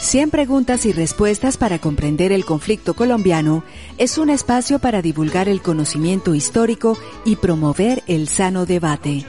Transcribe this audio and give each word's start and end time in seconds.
100 0.00 0.30
preguntas 0.30 0.86
y 0.86 0.92
respuestas 0.92 1.56
para 1.56 1.80
comprender 1.80 2.30
el 2.30 2.44
conflicto 2.44 2.94
colombiano 2.94 3.64
es 3.98 4.16
un 4.16 4.30
espacio 4.30 4.78
para 4.78 5.02
divulgar 5.02 5.48
el 5.48 5.60
conocimiento 5.60 6.34
histórico 6.34 6.96
y 7.24 7.36
promover 7.36 8.04
el 8.06 8.28
sano 8.28 8.64
debate. 8.64 9.26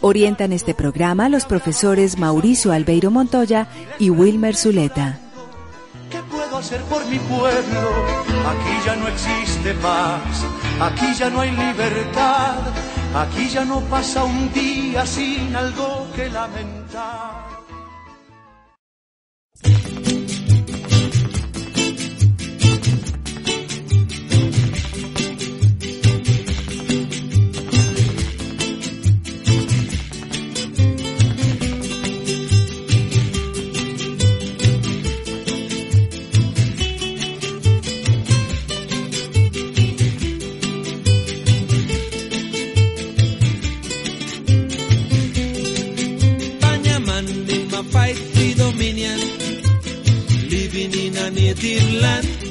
Orientan 0.00 0.52
este 0.52 0.74
programa 0.74 1.28
los 1.28 1.44
profesores 1.44 2.18
Mauricio 2.18 2.72
Albeiro 2.72 3.10
Montoya 3.10 3.68
y 3.98 4.10
Wilmer 4.10 4.56
Zuleta. 4.56 5.20
¿Qué 6.10 6.18
puedo 6.30 6.56
hacer 6.56 6.80
por 6.82 7.04
mi 7.06 7.18
pueblo? 7.18 7.80
Aquí 8.46 8.86
ya 8.86 8.96
no 8.96 9.08
existe 9.08 9.74
paz, 9.74 10.44
aquí 10.80 11.14
ya 11.18 11.28
no 11.28 11.40
hay 11.40 11.50
libertad, 11.50 12.56
aquí 13.14 13.48
ya 13.48 13.64
no 13.64 13.80
pasa 13.80 14.24
un 14.24 14.52
día 14.52 15.04
sin 15.04 15.54
algo 15.54 16.06
que 16.14 16.28
lamentar. 16.30 17.45
Land, 52.06 52.45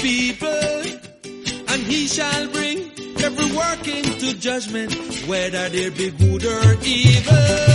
people 0.00 0.48
and 1.68 1.82
he 1.82 2.06
shall 2.06 2.48
bring 2.48 2.90
every 3.22 3.56
work 3.56 3.86
into 3.86 4.38
judgment, 4.38 4.92
whether 5.26 5.68
there 5.68 5.90
be 5.90 6.10
good 6.10 6.44
or 6.44 6.76
evil. 6.84 7.69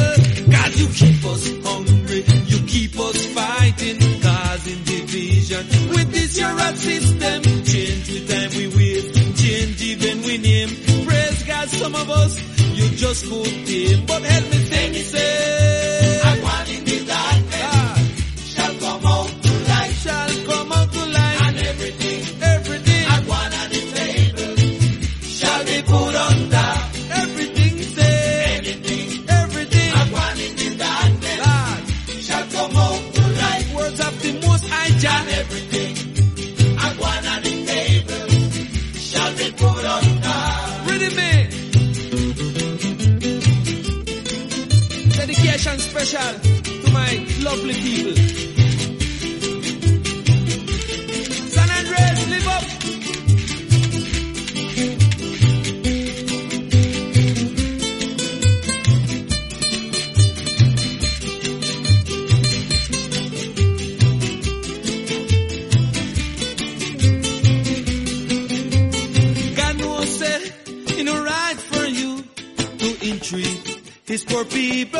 To 72.85 73.09
entreat 73.09 73.81
his 74.05 74.23
poor 74.23 74.45
people, 74.45 74.99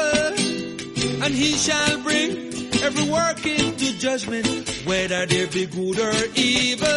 and 1.23 1.31
he 1.33 1.51
shall 1.53 2.01
bring 2.01 2.31
every 2.81 3.07
work 3.11 3.45
into 3.45 3.95
judgment, 3.99 4.47
whether 4.85 5.25
there 5.27 5.45
be 5.47 5.67
good 5.67 5.99
or 5.99 6.17
evil. 6.33 6.87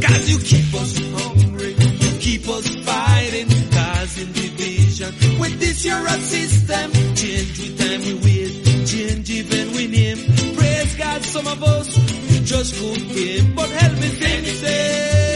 Cause 0.00 0.24
you 0.30 0.38
keep 0.38 0.72
us 0.80 0.96
hungry, 1.20 1.74
you 2.02 2.18
keep 2.20 2.48
us 2.48 2.66
fighting, 2.86 3.48
causing 3.70 4.32
division. 4.32 5.12
With 5.38 5.60
this 5.60 5.84
your 5.84 6.08
system, 6.08 6.90
change 7.14 7.60
with 7.60 7.78
time 7.78 8.00
we 8.00 8.14
wait, 8.24 8.86
change 8.86 9.30
even 9.30 9.72
we 9.72 9.88
name. 9.88 10.54
Praise 10.56 10.94
God, 10.96 11.22
some 11.22 11.46
of 11.46 11.62
us 11.62 11.94
just 12.48 12.74
good 12.76 12.96
him, 12.96 13.54
but 13.54 13.68
help 13.68 13.92
me 14.00 14.08
sing. 14.08 15.27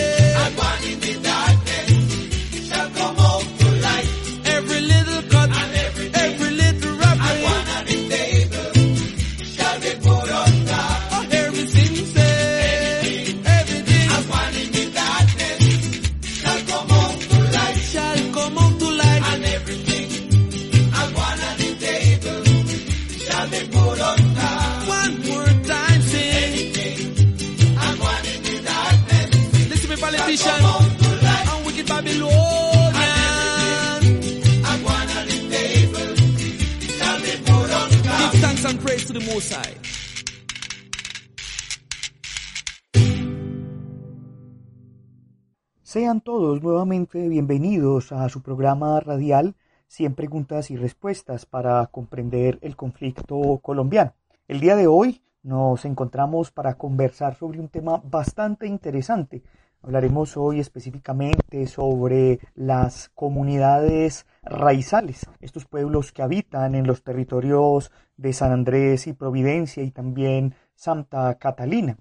Sean 45.83 46.23
todos 46.23 46.63
nuevamente 46.63 47.29
bienvenidos 47.29 48.13
a 48.13 48.31
su 48.31 48.41
programa 48.41 48.99
radial 49.01 49.55
100 49.89 50.15
preguntas 50.15 50.71
y 50.71 50.77
respuestas 50.79 51.45
para 51.45 51.87
comprender 51.89 52.59
el 52.63 52.77
conflicto 52.77 53.59
colombiano. 53.63 54.15
El 54.49 54.61
día 54.61 54.77
de 54.77 54.87
hoy 54.87 55.21
nos 55.43 55.85
encontramos 55.85 56.51
para 56.51 56.79
conversar 56.79 57.35
sobre 57.35 57.61
un 57.61 57.69
tema 57.69 58.01
bastante 58.03 58.67
interesante. 58.67 59.43
Hablaremos 59.83 60.37
hoy 60.37 60.61
específicamente 60.61 61.67
sobre 61.67 62.39
las 62.55 63.11
comunidades 63.11 64.27
raizales, 64.45 65.27
estos 65.41 65.67
pueblos 65.67 66.13
que 66.13 66.23
habitan 66.23 66.77
en 66.77 66.87
los 66.87 67.03
territorios 67.03 67.91
de 68.23 68.33
San 68.33 68.53
Andrés 68.53 69.09
y 69.09 69.13
Providencia 69.13 69.83
y 69.83 69.91
también 69.91 70.55
Santa 70.75 71.35
Catalina. 71.35 71.97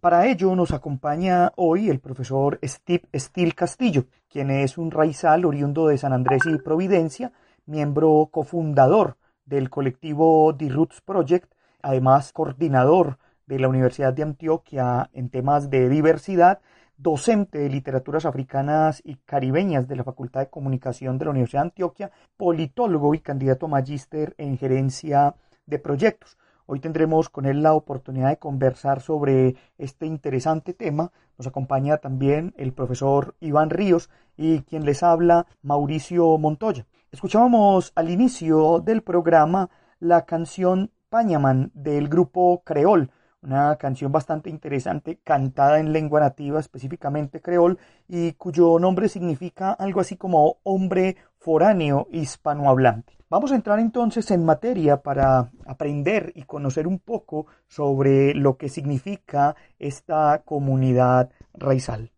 Para 0.00 0.26
ello 0.26 0.56
nos 0.56 0.72
acompaña 0.72 1.52
hoy 1.56 1.88
el 1.88 2.00
profesor 2.00 2.58
Steve 2.64 3.04
Stil 3.14 3.54
Castillo, 3.54 4.06
quien 4.28 4.50
es 4.50 4.78
un 4.78 4.90
raizal 4.90 5.44
oriundo 5.44 5.86
de 5.86 5.96
San 5.98 6.12
Andrés 6.12 6.42
y 6.46 6.58
Providencia, 6.58 7.32
miembro 7.66 8.28
cofundador 8.32 9.16
del 9.44 9.70
colectivo 9.70 10.54
The 10.56 10.70
Roots 10.70 11.02
Project, 11.02 11.52
además 11.82 12.32
coordinador 12.32 13.18
de 13.46 13.58
la 13.60 13.68
Universidad 13.68 14.12
de 14.12 14.24
Antioquia 14.24 15.08
en 15.12 15.28
temas 15.28 15.70
de 15.70 15.88
diversidad, 15.88 16.60
docente 16.96 17.58
de 17.58 17.68
literaturas 17.68 18.24
africanas 18.24 19.00
y 19.04 19.16
caribeñas 19.24 19.86
de 19.86 19.96
la 19.96 20.04
Facultad 20.04 20.40
de 20.40 20.50
Comunicación 20.50 21.18
de 21.18 21.26
la 21.26 21.30
Universidad 21.30 21.62
de 21.62 21.68
Antioquia, 21.68 22.10
politólogo 22.36 23.14
y 23.14 23.20
candidato 23.20 23.66
a 23.66 23.70
magíster 23.70 24.34
en 24.36 24.58
gerencia 24.58 25.34
de 25.70 25.78
proyectos. 25.78 26.36
Hoy 26.66 26.80
tendremos 26.80 27.30
con 27.30 27.46
él 27.46 27.62
la 27.62 27.72
oportunidad 27.72 28.28
de 28.28 28.38
conversar 28.38 29.00
sobre 29.00 29.56
este 29.78 30.06
interesante 30.06 30.74
tema. 30.74 31.10
Nos 31.38 31.46
acompaña 31.46 31.96
también 31.96 32.54
el 32.58 32.72
profesor 32.72 33.34
Iván 33.40 33.70
Ríos 33.70 34.10
y 34.36 34.60
quien 34.60 34.84
les 34.84 35.02
habla 35.02 35.46
Mauricio 35.62 36.36
Montoya. 36.38 36.86
Escuchábamos 37.10 37.92
al 37.96 38.10
inicio 38.10 38.80
del 38.80 39.02
programa 39.02 39.70
la 39.98 40.26
canción 40.26 40.92
Pañaman 41.08 41.72
del 41.74 42.08
grupo 42.08 42.62
Creol, 42.64 43.10
una 43.42 43.76
canción 43.76 44.12
bastante 44.12 44.50
interesante 44.50 45.18
cantada 45.24 45.78
en 45.78 45.92
lengua 45.92 46.20
nativa, 46.20 46.60
específicamente 46.60 47.40
creol, 47.40 47.78
y 48.08 48.32
cuyo 48.32 48.78
nombre 48.78 49.08
significa 49.08 49.72
algo 49.72 50.00
así 50.00 50.16
como 50.16 50.58
hombre 50.62 51.16
foráneo 51.38 52.06
hispanohablante. 52.10 53.16
Vamos 53.30 53.52
a 53.52 53.54
entrar 53.54 53.78
entonces 53.78 54.30
en 54.32 54.44
materia 54.44 55.02
para 55.02 55.50
aprender 55.64 56.32
y 56.34 56.42
conocer 56.42 56.86
un 56.86 56.98
poco 56.98 57.46
sobre 57.68 58.34
lo 58.34 58.56
que 58.56 58.68
significa 58.68 59.54
esta 59.78 60.42
comunidad 60.44 61.30
raizal. 61.54 62.10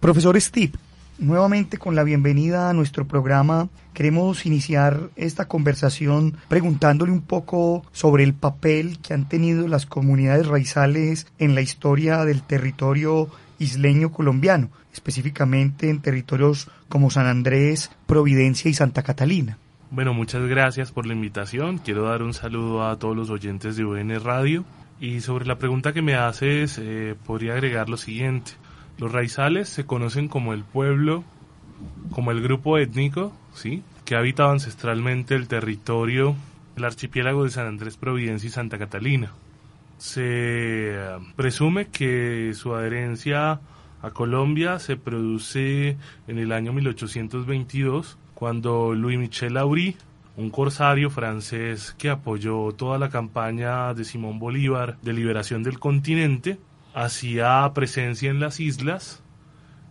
Profesor 0.00 0.40
Steve, 0.40 0.72
nuevamente 1.20 1.76
con 1.78 1.94
la 1.94 2.02
bienvenida 2.02 2.70
a 2.70 2.72
nuestro 2.72 3.06
programa, 3.06 3.68
queremos 3.94 4.46
iniciar 4.46 5.10
esta 5.16 5.46
conversación 5.46 6.36
preguntándole 6.48 7.12
un 7.12 7.20
poco 7.20 7.84
sobre 7.92 8.24
el 8.24 8.34
papel 8.34 8.98
que 9.00 9.14
han 9.14 9.28
tenido 9.28 9.68
las 9.68 9.86
comunidades 9.86 10.46
raizales 10.46 11.26
en 11.38 11.54
la 11.54 11.60
historia 11.60 12.24
del 12.24 12.42
territorio 12.42 13.28
isleño 13.58 14.10
colombiano, 14.10 14.70
específicamente 14.92 15.90
en 15.90 16.00
territorios 16.00 16.68
como 16.88 17.10
San 17.10 17.26
Andrés, 17.26 17.90
Providencia 18.06 18.70
y 18.70 18.74
Santa 18.74 19.02
Catalina. 19.02 19.58
Bueno, 19.90 20.14
muchas 20.14 20.46
gracias 20.46 20.90
por 20.92 21.06
la 21.06 21.12
invitación. 21.12 21.78
Quiero 21.78 22.04
dar 22.04 22.22
un 22.22 22.32
saludo 22.32 22.88
a 22.88 22.98
todos 22.98 23.16
los 23.16 23.28
oyentes 23.28 23.76
de 23.76 23.84
UN 23.84 24.20
Radio. 24.20 24.64
Y 25.00 25.20
sobre 25.20 25.46
la 25.46 25.58
pregunta 25.58 25.92
que 25.92 26.02
me 26.02 26.14
haces, 26.14 26.78
eh, 26.78 27.16
podría 27.26 27.54
agregar 27.54 27.88
lo 27.88 27.96
siguiente. 27.96 28.52
Los 29.00 29.10
raizales 29.12 29.70
se 29.70 29.86
conocen 29.86 30.28
como 30.28 30.52
el 30.52 30.62
pueblo, 30.62 31.24
como 32.12 32.32
el 32.32 32.42
grupo 32.42 32.76
étnico, 32.76 33.32
¿sí? 33.54 33.82
Que 34.04 34.14
ha 34.14 34.50
ancestralmente 34.50 35.34
el 35.34 35.48
territorio 35.48 36.36
del 36.74 36.84
archipiélago 36.84 37.44
de 37.44 37.50
San 37.50 37.66
Andrés, 37.66 37.96
Providencia 37.96 38.48
y 38.48 38.50
Santa 38.50 38.76
Catalina. 38.76 39.32
Se 39.96 40.22
eh, 40.22 41.18
presume 41.34 41.86
que 41.86 42.52
su 42.54 42.74
adherencia 42.74 43.60
a 44.02 44.10
Colombia 44.10 44.78
se 44.78 44.98
produce 44.98 45.96
en 46.28 46.38
el 46.38 46.52
año 46.52 46.74
1822 46.74 48.18
cuando 48.34 48.94
Louis 48.94 49.18
Michel 49.18 49.56
Aury, 49.56 49.96
un 50.36 50.50
corsario 50.50 51.08
francés 51.08 51.94
que 51.96 52.10
apoyó 52.10 52.72
toda 52.72 52.98
la 52.98 53.08
campaña 53.08 53.94
de 53.94 54.04
Simón 54.04 54.38
Bolívar 54.38 54.98
de 55.00 55.14
liberación 55.14 55.62
del 55.62 55.78
continente, 55.78 56.58
hacía 56.94 57.70
presencia 57.74 58.30
en 58.30 58.40
las 58.40 58.60
islas 58.60 59.22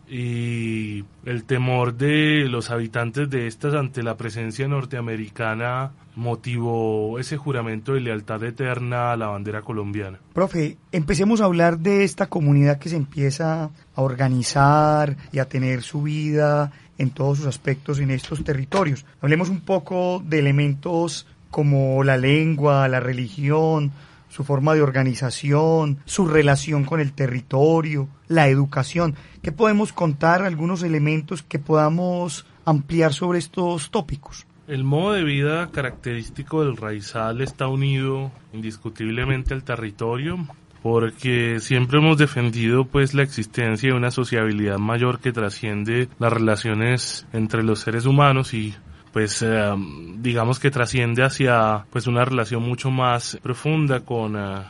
y 0.09 1.05
el 1.25 1.43
temor 1.43 1.95
de 1.95 2.47
los 2.49 2.71
habitantes 2.71 3.29
de 3.29 3.45
estas 3.45 3.75
ante 3.75 4.01
la 4.01 4.17
presencia 4.17 4.67
norteamericana 4.67 5.91
motivó 6.15 7.19
ese 7.19 7.37
juramento 7.37 7.93
de 7.93 8.01
lealtad 8.01 8.43
eterna 8.43 9.11
a 9.11 9.17
la 9.17 9.27
bandera 9.27 9.61
colombiana. 9.61 10.19
Profe, 10.33 10.77
empecemos 10.91 11.41
a 11.41 11.45
hablar 11.45 11.77
de 11.79 12.03
esta 12.03 12.25
comunidad 12.25 12.79
que 12.79 12.89
se 12.89 12.95
empieza 12.95 13.65
a 13.95 14.01
organizar 14.01 15.15
y 15.31 15.39
a 15.39 15.45
tener 15.47 15.83
su 15.83 16.01
vida 16.01 16.71
en 16.97 17.11
todos 17.11 17.37
sus 17.37 17.47
aspectos 17.47 17.99
en 17.99 18.09
estos 18.09 18.43
territorios. 18.43 19.05
Hablemos 19.21 19.49
un 19.49 19.61
poco 19.61 20.21
de 20.25 20.39
elementos 20.39 21.27
como 21.51 22.03
la 22.03 22.17
lengua, 22.17 22.87
la 22.87 22.99
religión, 22.99 23.91
su 24.29 24.43
forma 24.43 24.73
de 24.73 24.81
organización, 24.81 25.97
su 26.05 26.27
relación 26.27 26.85
con 26.85 26.99
el 26.99 27.11
territorio, 27.13 28.07
la 28.27 28.47
educación. 28.47 29.15
¿Qué 29.41 29.51
podemos 29.51 29.91
contar 29.91 30.43
algunos 30.43 30.83
elementos 30.83 31.43
que 31.43 31.59
podamos 31.59 32.45
ampliar 32.65 33.13
sobre 33.13 33.39
estos 33.39 33.91
tópicos? 33.91 34.45
El 34.67 34.83
modo 34.83 35.13
de 35.13 35.23
vida 35.23 35.69
característico 35.71 36.63
del 36.63 36.77
raizal 36.77 37.41
está 37.41 37.67
unido 37.67 38.31
indiscutiblemente 38.53 39.55
al 39.55 39.63
territorio, 39.63 40.37
porque 40.83 41.59
siempre 41.59 41.97
hemos 41.97 42.19
defendido 42.19 42.85
pues 42.85 43.15
la 43.15 43.23
existencia 43.23 43.89
de 43.89 43.97
una 43.97 44.11
sociabilidad 44.11 44.77
mayor 44.77 45.19
que 45.19 45.31
trasciende 45.31 46.07
las 46.19 46.31
relaciones 46.31 47.25
entre 47.33 47.63
los 47.63 47.79
seres 47.79 48.05
humanos 48.05 48.53
y 48.53 48.75
pues 49.19 49.42
eh, 49.42 49.75
digamos 50.16 50.60
que 50.60 50.71
trasciende 50.71 51.25
hacia 51.25 51.86
pues 51.89 52.07
una 52.07 52.24
relación 52.24 52.63
mucho 52.63 52.89
más 52.89 53.38
profunda 53.44 54.00
con 54.06 54.38
eh, 54.38 54.63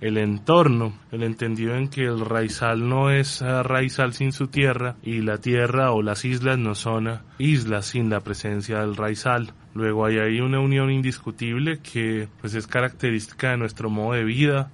el 0.00 0.16
entorno, 0.16 0.96
el 1.10 1.24
entendido 1.24 1.74
en 1.74 1.88
que 1.88 2.02
el 2.04 2.24
raizal 2.24 2.88
no 2.88 3.10
es 3.10 3.42
eh, 3.42 3.64
raizal 3.64 4.12
sin 4.12 4.30
su 4.30 4.46
tierra 4.46 4.94
y 5.02 5.22
la 5.22 5.38
tierra 5.38 5.90
o 5.90 6.02
las 6.02 6.24
islas 6.24 6.56
no 6.56 6.76
son 6.76 7.18
islas 7.38 7.86
sin 7.86 8.08
la 8.08 8.20
presencia 8.20 8.78
del 8.78 8.94
raizal. 8.94 9.52
Luego 9.74 10.06
hay 10.06 10.38
una 10.38 10.60
unión 10.60 10.92
indiscutible 10.92 11.80
que 11.80 12.28
pues 12.40 12.54
es 12.54 12.68
característica 12.68 13.50
de 13.50 13.56
nuestro 13.56 13.90
modo 13.90 14.12
de 14.12 14.22
vida, 14.22 14.70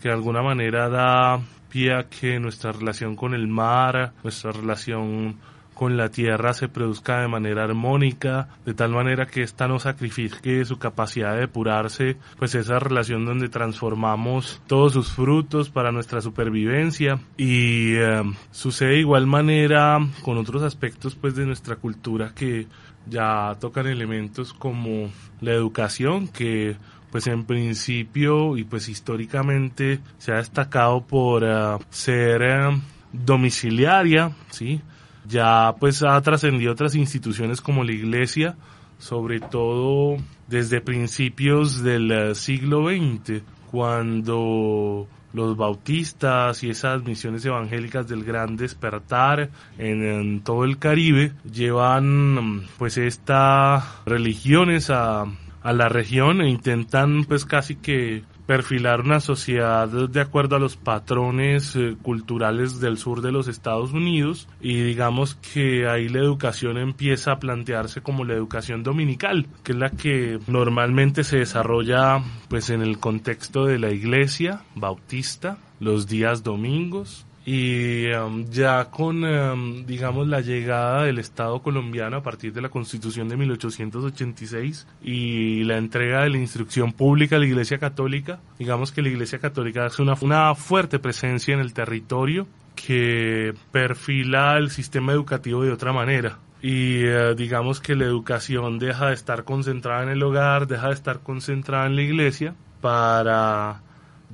que 0.00 0.08
de 0.08 0.14
alguna 0.14 0.40
manera 0.40 0.88
da 0.88 1.38
pie 1.68 1.92
a 1.92 2.04
que 2.04 2.40
nuestra 2.40 2.72
relación 2.72 3.14
con 3.14 3.34
el 3.34 3.46
mar, 3.46 4.14
nuestra 4.22 4.52
relación 4.52 5.36
con 5.80 5.96
la 5.96 6.10
tierra 6.10 6.52
se 6.52 6.68
produzca 6.68 7.22
de 7.22 7.28
manera 7.28 7.64
armónica, 7.64 8.48
de 8.66 8.74
tal 8.74 8.90
manera 8.90 9.24
que 9.24 9.40
ésta 9.40 9.66
no 9.66 9.78
sacrifique 9.78 10.62
su 10.66 10.78
capacidad 10.78 11.32
de 11.32 11.40
depurarse, 11.40 12.18
pues 12.38 12.54
esa 12.54 12.78
relación 12.78 13.24
donde 13.24 13.48
transformamos 13.48 14.60
todos 14.66 14.92
sus 14.92 15.10
frutos 15.10 15.70
para 15.70 15.90
nuestra 15.90 16.20
supervivencia 16.20 17.18
y 17.38 17.94
eh, 17.94 18.22
sucede 18.50 18.90
de 18.90 18.98
igual 18.98 19.26
manera 19.26 19.98
con 20.20 20.36
otros 20.36 20.62
aspectos 20.64 21.14
pues 21.14 21.34
de 21.34 21.46
nuestra 21.46 21.76
cultura 21.76 22.34
que 22.34 22.66
ya 23.06 23.56
tocan 23.58 23.86
elementos 23.86 24.52
como 24.52 25.08
la 25.40 25.52
educación 25.52 26.28
que 26.28 26.76
pues 27.10 27.26
en 27.26 27.44
principio 27.44 28.58
y 28.58 28.64
pues 28.64 28.90
históricamente 28.90 30.00
se 30.18 30.32
ha 30.32 30.36
destacado 30.36 31.06
por 31.06 31.42
uh, 31.42 31.78
ser 31.88 32.42
uh, 32.42 32.78
domiciliaria, 33.14 34.32
¿sí? 34.50 34.82
Ya 35.30 35.74
pues 35.78 36.02
ha 36.02 36.20
trascendido 36.20 36.72
otras 36.72 36.94
instituciones 36.94 37.60
como 37.60 37.84
la 37.84 37.92
iglesia, 37.92 38.56
sobre 38.98 39.38
todo 39.40 40.16
desde 40.48 40.80
principios 40.80 41.82
del 41.82 42.10
uh, 42.10 42.34
siglo 42.34 42.88
XX, 42.88 43.42
cuando 43.70 45.06
los 45.32 45.56
bautistas 45.56 46.64
y 46.64 46.70
esas 46.70 47.04
misiones 47.04 47.44
evangélicas 47.44 48.08
del 48.08 48.24
gran 48.24 48.56
despertar 48.56 49.50
en, 49.78 50.02
en, 50.02 50.40
todo 50.40 50.64
el 50.64 50.78
Caribe 50.78 51.32
llevan 51.50 52.66
pues 52.78 52.98
estas 52.98 53.84
religiones 54.06 54.90
a, 54.90 55.26
a 55.62 55.72
la 55.72 55.88
región 55.88 56.40
e 56.40 56.48
intentan 56.48 57.24
pues 57.24 57.44
casi 57.44 57.76
que 57.76 58.24
perfilar 58.50 59.02
una 59.02 59.20
sociedad 59.20 59.86
de 59.86 60.20
acuerdo 60.20 60.56
a 60.56 60.58
los 60.58 60.74
patrones 60.74 61.76
eh, 61.76 61.94
culturales 62.02 62.80
del 62.80 62.98
sur 62.98 63.22
de 63.22 63.30
los 63.30 63.46
Estados 63.46 63.92
Unidos 63.92 64.48
y 64.60 64.82
digamos 64.82 65.36
que 65.36 65.86
ahí 65.86 66.08
la 66.08 66.18
educación 66.18 66.76
empieza 66.76 67.30
a 67.30 67.38
plantearse 67.38 68.00
como 68.00 68.24
la 68.24 68.34
educación 68.34 68.82
dominical, 68.82 69.46
que 69.62 69.70
es 69.70 69.78
la 69.78 69.90
que 69.90 70.40
normalmente 70.48 71.22
se 71.22 71.38
desarrolla 71.38 72.24
pues 72.48 72.70
en 72.70 72.82
el 72.82 72.98
contexto 72.98 73.66
de 73.66 73.78
la 73.78 73.92
iglesia 73.92 74.64
bautista 74.74 75.58
los 75.78 76.08
días 76.08 76.42
domingos 76.42 77.26
y 77.44 78.06
um, 78.12 78.44
ya 78.50 78.90
con, 78.90 79.24
um, 79.24 79.86
digamos, 79.86 80.28
la 80.28 80.40
llegada 80.40 81.04
del 81.04 81.18
Estado 81.18 81.60
colombiano 81.62 82.18
a 82.18 82.22
partir 82.22 82.52
de 82.52 82.60
la 82.60 82.68
Constitución 82.68 83.28
de 83.28 83.36
1886 83.36 84.86
y 85.02 85.64
la 85.64 85.78
entrega 85.78 86.22
de 86.22 86.30
la 86.30 86.38
instrucción 86.38 86.92
pública 86.92 87.36
a 87.36 87.38
la 87.38 87.46
Iglesia 87.46 87.78
Católica, 87.78 88.40
digamos 88.58 88.92
que 88.92 89.02
la 89.02 89.08
Iglesia 89.08 89.38
Católica 89.38 89.86
hace 89.86 90.02
una, 90.02 90.14
una 90.20 90.54
fuerte 90.54 90.98
presencia 90.98 91.54
en 91.54 91.60
el 91.60 91.72
territorio 91.72 92.46
que 92.74 93.54
perfila 93.72 94.56
el 94.58 94.70
sistema 94.70 95.12
educativo 95.12 95.62
de 95.62 95.72
otra 95.72 95.92
manera. 95.92 96.38
Y 96.62 97.06
uh, 97.06 97.34
digamos 97.34 97.80
que 97.80 97.96
la 97.96 98.04
educación 98.04 98.78
deja 98.78 99.08
de 99.08 99.14
estar 99.14 99.44
concentrada 99.44 100.02
en 100.02 100.10
el 100.10 100.22
hogar, 100.22 100.66
deja 100.66 100.88
de 100.88 100.94
estar 100.94 101.20
concentrada 101.20 101.86
en 101.86 101.96
la 101.96 102.02
iglesia 102.02 102.54
para 102.82 103.82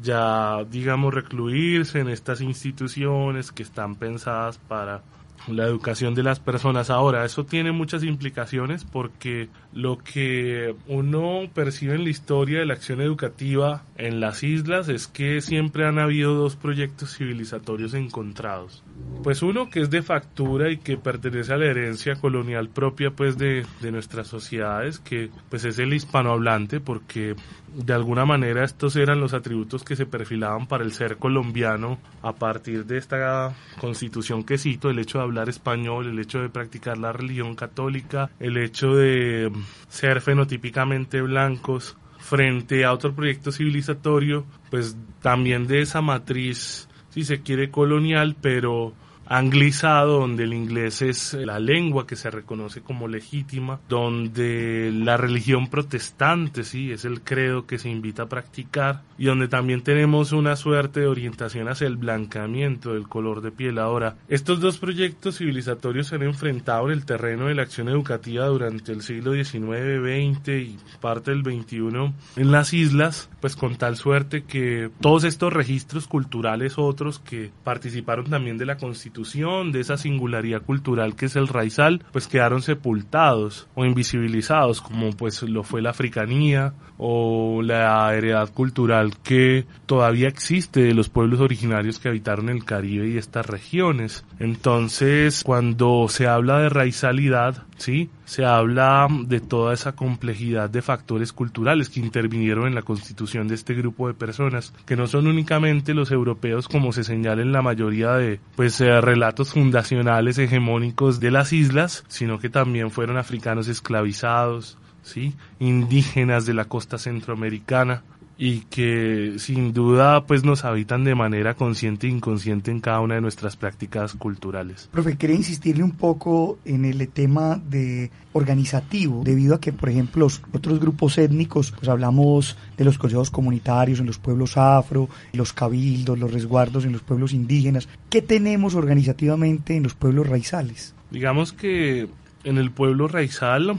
ya 0.03 0.65
digamos 0.71 1.15
recluirse 1.15 2.01
en 2.01 2.09
estas 2.09 2.41
instituciones 2.41 3.53
que 3.53 3.63
están 3.63 3.97
pensadas 3.97 4.59
para 4.59 5.03
la 5.49 5.65
educación 5.65 6.15
de 6.15 6.23
las 6.23 6.41
personas. 6.41 6.91
Ahora, 6.91 7.25
eso 7.25 7.45
tiene 7.45 7.73
muchas 7.73 8.03
implicaciones 8.03 8.85
porque 8.85 9.49
lo 9.73 9.99
que 9.99 10.75
uno 10.89 11.43
percibe 11.55 11.95
en 11.95 12.05
la 12.05 12.11
historia 12.11 12.59
de 12.59 12.67
la 12.67 12.75
acción 12.75 13.01
educativa 13.01 13.85
en 13.97 14.21
las 14.21 14.43
islas 14.43 14.89
es 14.89 15.07
que 15.07 15.41
siempre 15.41 15.87
han 15.87 15.99
habido 15.99 16.35
dos 16.35 16.57
proyectos 16.57 17.17
civilizatorios 17.17 17.95
encontrados. 17.95 18.83
Pues 19.23 19.43
uno 19.43 19.71
que 19.71 19.81
es 19.81 19.91
de 19.91 20.03
factura 20.03 20.71
y 20.71 20.79
que 20.79 20.97
pertenece 20.97 21.53
a 21.53 21.59
la 21.59 21.67
herencia 21.67 22.17
colonial 22.17 22.69
propia 22.69 23.11
pues 23.11 23.39
de, 23.39 23.67
de 23.81 23.93
nuestras 23.93 24.27
sociedades, 24.27 24.99
que 24.99 25.31
pues 25.49 25.65
es 25.65 25.79
el 25.79 25.93
hispanohablante 25.93 26.81
porque 26.81 27.37
de 27.77 27.93
alguna 27.93 28.25
manera 28.25 28.65
estos 28.65 28.97
eran 28.97 29.21
los 29.21 29.35
atributos 29.35 29.85
que 29.85 29.97
se 29.97 30.07
perfilaban 30.07 30.67
para 30.67 30.83
el 30.83 30.93
ser 30.93 31.19
colombiano 31.19 31.99
a 32.23 32.33
partir 32.33 32.87
de 32.87 32.97
esta 32.97 33.55
constitución 33.79 34.45
que 34.45 34.57
cito, 34.57 34.89
el 34.89 34.99
hecho 34.99 35.19
de 35.19 35.25
hablar 35.25 35.51
español, 35.51 36.09
el 36.09 36.19
hecho 36.19 36.41
de 36.41 36.49
practicar 36.49 36.97
la 36.97 37.13
religión 37.13 37.55
católica, 37.55 38.31
el 38.41 38.57
hecho 38.57 38.95
de 38.95 39.53
ser 39.89 40.23
fenotípicamente 40.23 41.21
blancos 41.21 41.99
frente 42.19 42.85
a 42.87 42.93
otro 42.93 43.15
proyecto 43.15 43.53
civilizatorio, 43.53 44.47
pues 44.71 44.97
también 45.21 45.67
de 45.67 45.83
esa 45.83 46.01
matriz, 46.01 46.89
si 47.11 47.25
se 47.25 47.43
quiere, 47.43 47.71
colonial, 47.71 48.37
pero 48.41 48.95
anglizado, 49.27 50.21
donde 50.21 50.45
el 50.45 50.55
inglés 50.55 51.03
es 51.03 51.35
la 51.35 51.59
lengua 51.59 52.07
que 52.07 52.17
se 52.17 52.31
reconoce 52.31 52.81
como 52.81 53.09
legítima, 53.09 53.81
donde 53.89 54.91
la 54.93 55.17
religión 55.17 55.69
protestante, 55.69 56.65
sí, 56.65 56.93
es 56.93 57.05
el 57.05 57.23
credo 57.23 57.67
que 57.67 57.79
se 57.79 57.89
invita 57.89 58.25
a 58.25 58.29
practicar, 58.29 59.03
y 59.19 59.27
donde 59.27 59.49
también 59.49 59.83
tenemos 59.83 60.33
una 60.33 60.57
suerte 60.57 61.01
de 61.01 61.07
orientación 61.07 61.69
hacia 61.69 61.87
el 61.87 61.97
blancamiento 61.97 62.95
del 62.95 63.09
color 63.09 63.41
de 63.41 63.51
piel. 63.51 63.79
Ahora, 63.79 64.17
estos 64.29 64.61
dos 64.61 64.79
proyectos 64.79 65.39
civilizatorios 65.39 66.09
se 66.09 66.17
han 66.17 66.23
enfrentado 66.23 66.87
en 66.87 66.93
el 66.93 67.05
terreno 67.05 67.47
de 67.47 67.55
la 67.55 67.63
acción 67.63 67.89
educativa 67.89 68.47
durante 68.47 68.93
el 68.93 69.03
siglo 69.03 69.33
XIX, 69.33 70.01
XX 70.01 70.49
y 70.49 70.79
parte 71.01 71.31
del 71.31 71.43
XXI 71.43 72.13
en 72.37 72.53
las 72.53 72.73
islas, 72.73 73.31
pues 73.41 73.57
con 73.57 73.77
tal 73.77 73.97
suerte 73.97 74.45
que 74.45 74.91
todos 75.01 75.25
estos 75.25 75.53
registros 75.53 76.07
culturales 76.07 76.79
otros 76.79 77.19
que 77.19 77.51
participaron 77.65 78.27
también 78.27 78.59
de 78.59 78.67
la 78.67 78.77
Constitución 78.77 79.16
de 79.17 79.81
esa 79.81 79.97
singularidad 79.97 80.63
cultural 80.63 81.17
que 81.17 81.27
es 81.27 81.37
el 81.37 81.49
raizal, 81.49 82.05
pues 82.13 82.29
quedaron 82.29 82.61
sepultados 82.61 83.67
o 83.75 83.85
invisibilizados, 83.85 84.83
como 84.83 85.11
pues 85.13 85.43
lo 85.43 85.63
fue 85.63 85.81
la 85.81 85.91
africanía 85.91 86.75
o 86.99 87.63
la 87.63 88.15
heredad 88.15 88.53
cultural 88.53 89.17
que 89.23 89.65
todavía 89.87 90.29
existe 90.29 90.81
de 90.81 90.95
los 90.95 91.09
pueblos 91.09 91.41
originarios 91.41 91.99
que 91.99 92.09
habitaron 92.09 92.51
el 92.51 92.65
Caribe 92.65 93.09
y 93.09 93.17
estas 93.17 93.47
regiones. 93.47 94.25
Entonces, 94.39 95.43
cuando 95.45 96.07
se 96.09 96.27
habla 96.27 96.59
de 96.59 96.69
raizalidad, 96.69 97.66
¿sí? 97.77 98.11
Se 98.25 98.45
habla 98.45 99.09
de 99.27 99.41
toda 99.41 99.75
esa 99.75 99.93
complejidad 99.93 100.71
de 100.71 100.83
factores 100.83 101.33
culturales 101.33 101.89
que 101.89 102.01
intervinieron 102.01 102.67
en 102.67 102.75
la 102.75 102.83
constitución 102.83 103.49
de 103.49 103.55
este 103.55 103.75
grupo 103.75 104.09
de 104.09 104.15
personas, 104.15 104.73
que 104.85 104.97
no 104.97 105.07
son 105.07 105.27
únicamente 105.27 105.95
los 105.95 106.11
europeos 106.11 106.69
como 106.69 106.93
se 106.93 107.05
señala 107.05 107.43
en 107.43 107.53
la 107.53 107.63
mayoría 107.63 108.15
de 108.15 108.41
pues 108.57 108.81
eh, 108.81 109.01
relatos 109.01 109.53
fundacionales 109.53 110.39
hegemónicos 110.39 111.21
de 111.21 111.31
las 111.31 111.53
islas, 111.53 112.05
sino 112.09 112.39
que 112.39 112.51
también 112.51 112.91
fueron 112.91 113.17
africanos 113.17 113.69
esclavizados, 113.69 114.79
¿sí? 115.03 115.35
indígenas 115.59 116.47
de 116.47 116.55
la 116.55 116.67
costa 116.67 116.99
centroamericana, 116.99 118.03
y 118.39 118.61
que 118.61 119.35
sin 119.39 119.73
duda 119.73 120.27
pues 120.27 120.45
nos 120.45 120.65
habitan 120.65 121.05
de 121.05 121.15
manera 121.15 121.55
consciente 121.55 122.07
e 122.07 122.11
inconsciente 122.11 122.71
en 122.71 122.81
cada 122.81 123.01
una 123.01 123.15
de 123.15 123.21
nuestras 123.21 123.57
prácticas 123.57 124.15
culturales. 124.15 124.89
Profe, 124.93 125.17
quería 125.17 125.37
insistirle 125.37 125.83
un 125.83 125.93
poco 125.93 126.59
en 126.65 126.85
el 126.85 127.09
tema 127.09 127.57
de 127.57 128.11
organizativo, 128.33 129.23
debido 129.25 129.55
a 129.55 129.61
que, 129.61 129.73
por 129.73 129.89
ejemplo, 129.89 130.27
los 130.27 130.43
otros 130.53 130.79
grupos 130.79 131.17
étnicos, 131.17 131.73
pues 131.73 131.89
hablamos 131.89 132.59
de 132.77 132.85
los 132.85 132.99
consejos 132.99 133.31
comunitarios 133.31 134.01
en 134.01 134.07
los 134.07 134.19
pueblos 134.19 134.59
afro, 134.59 135.09
los 135.33 135.55
cabildos, 135.55 136.19
los 136.19 136.33
resguardos 136.33 136.85
en 136.85 136.93
los 136.93 137.03
pueblos 137.03 137.33
indígenas. 137.33 137.89
¿Qué 138.11 138.21
tenemos 138.21 138.75
organizativamente 138.75 139.77
en 139.77 139.85
los 139.85 139.95
pueblos 139.95 140.29
raizales? 140.29 140.95
Digamos 141.11 141.53
que 141.53 142.09
en 142.45 142.59
el 142.59 142.71
pueblo 142.71 143.09
raizal, 143.09 143.79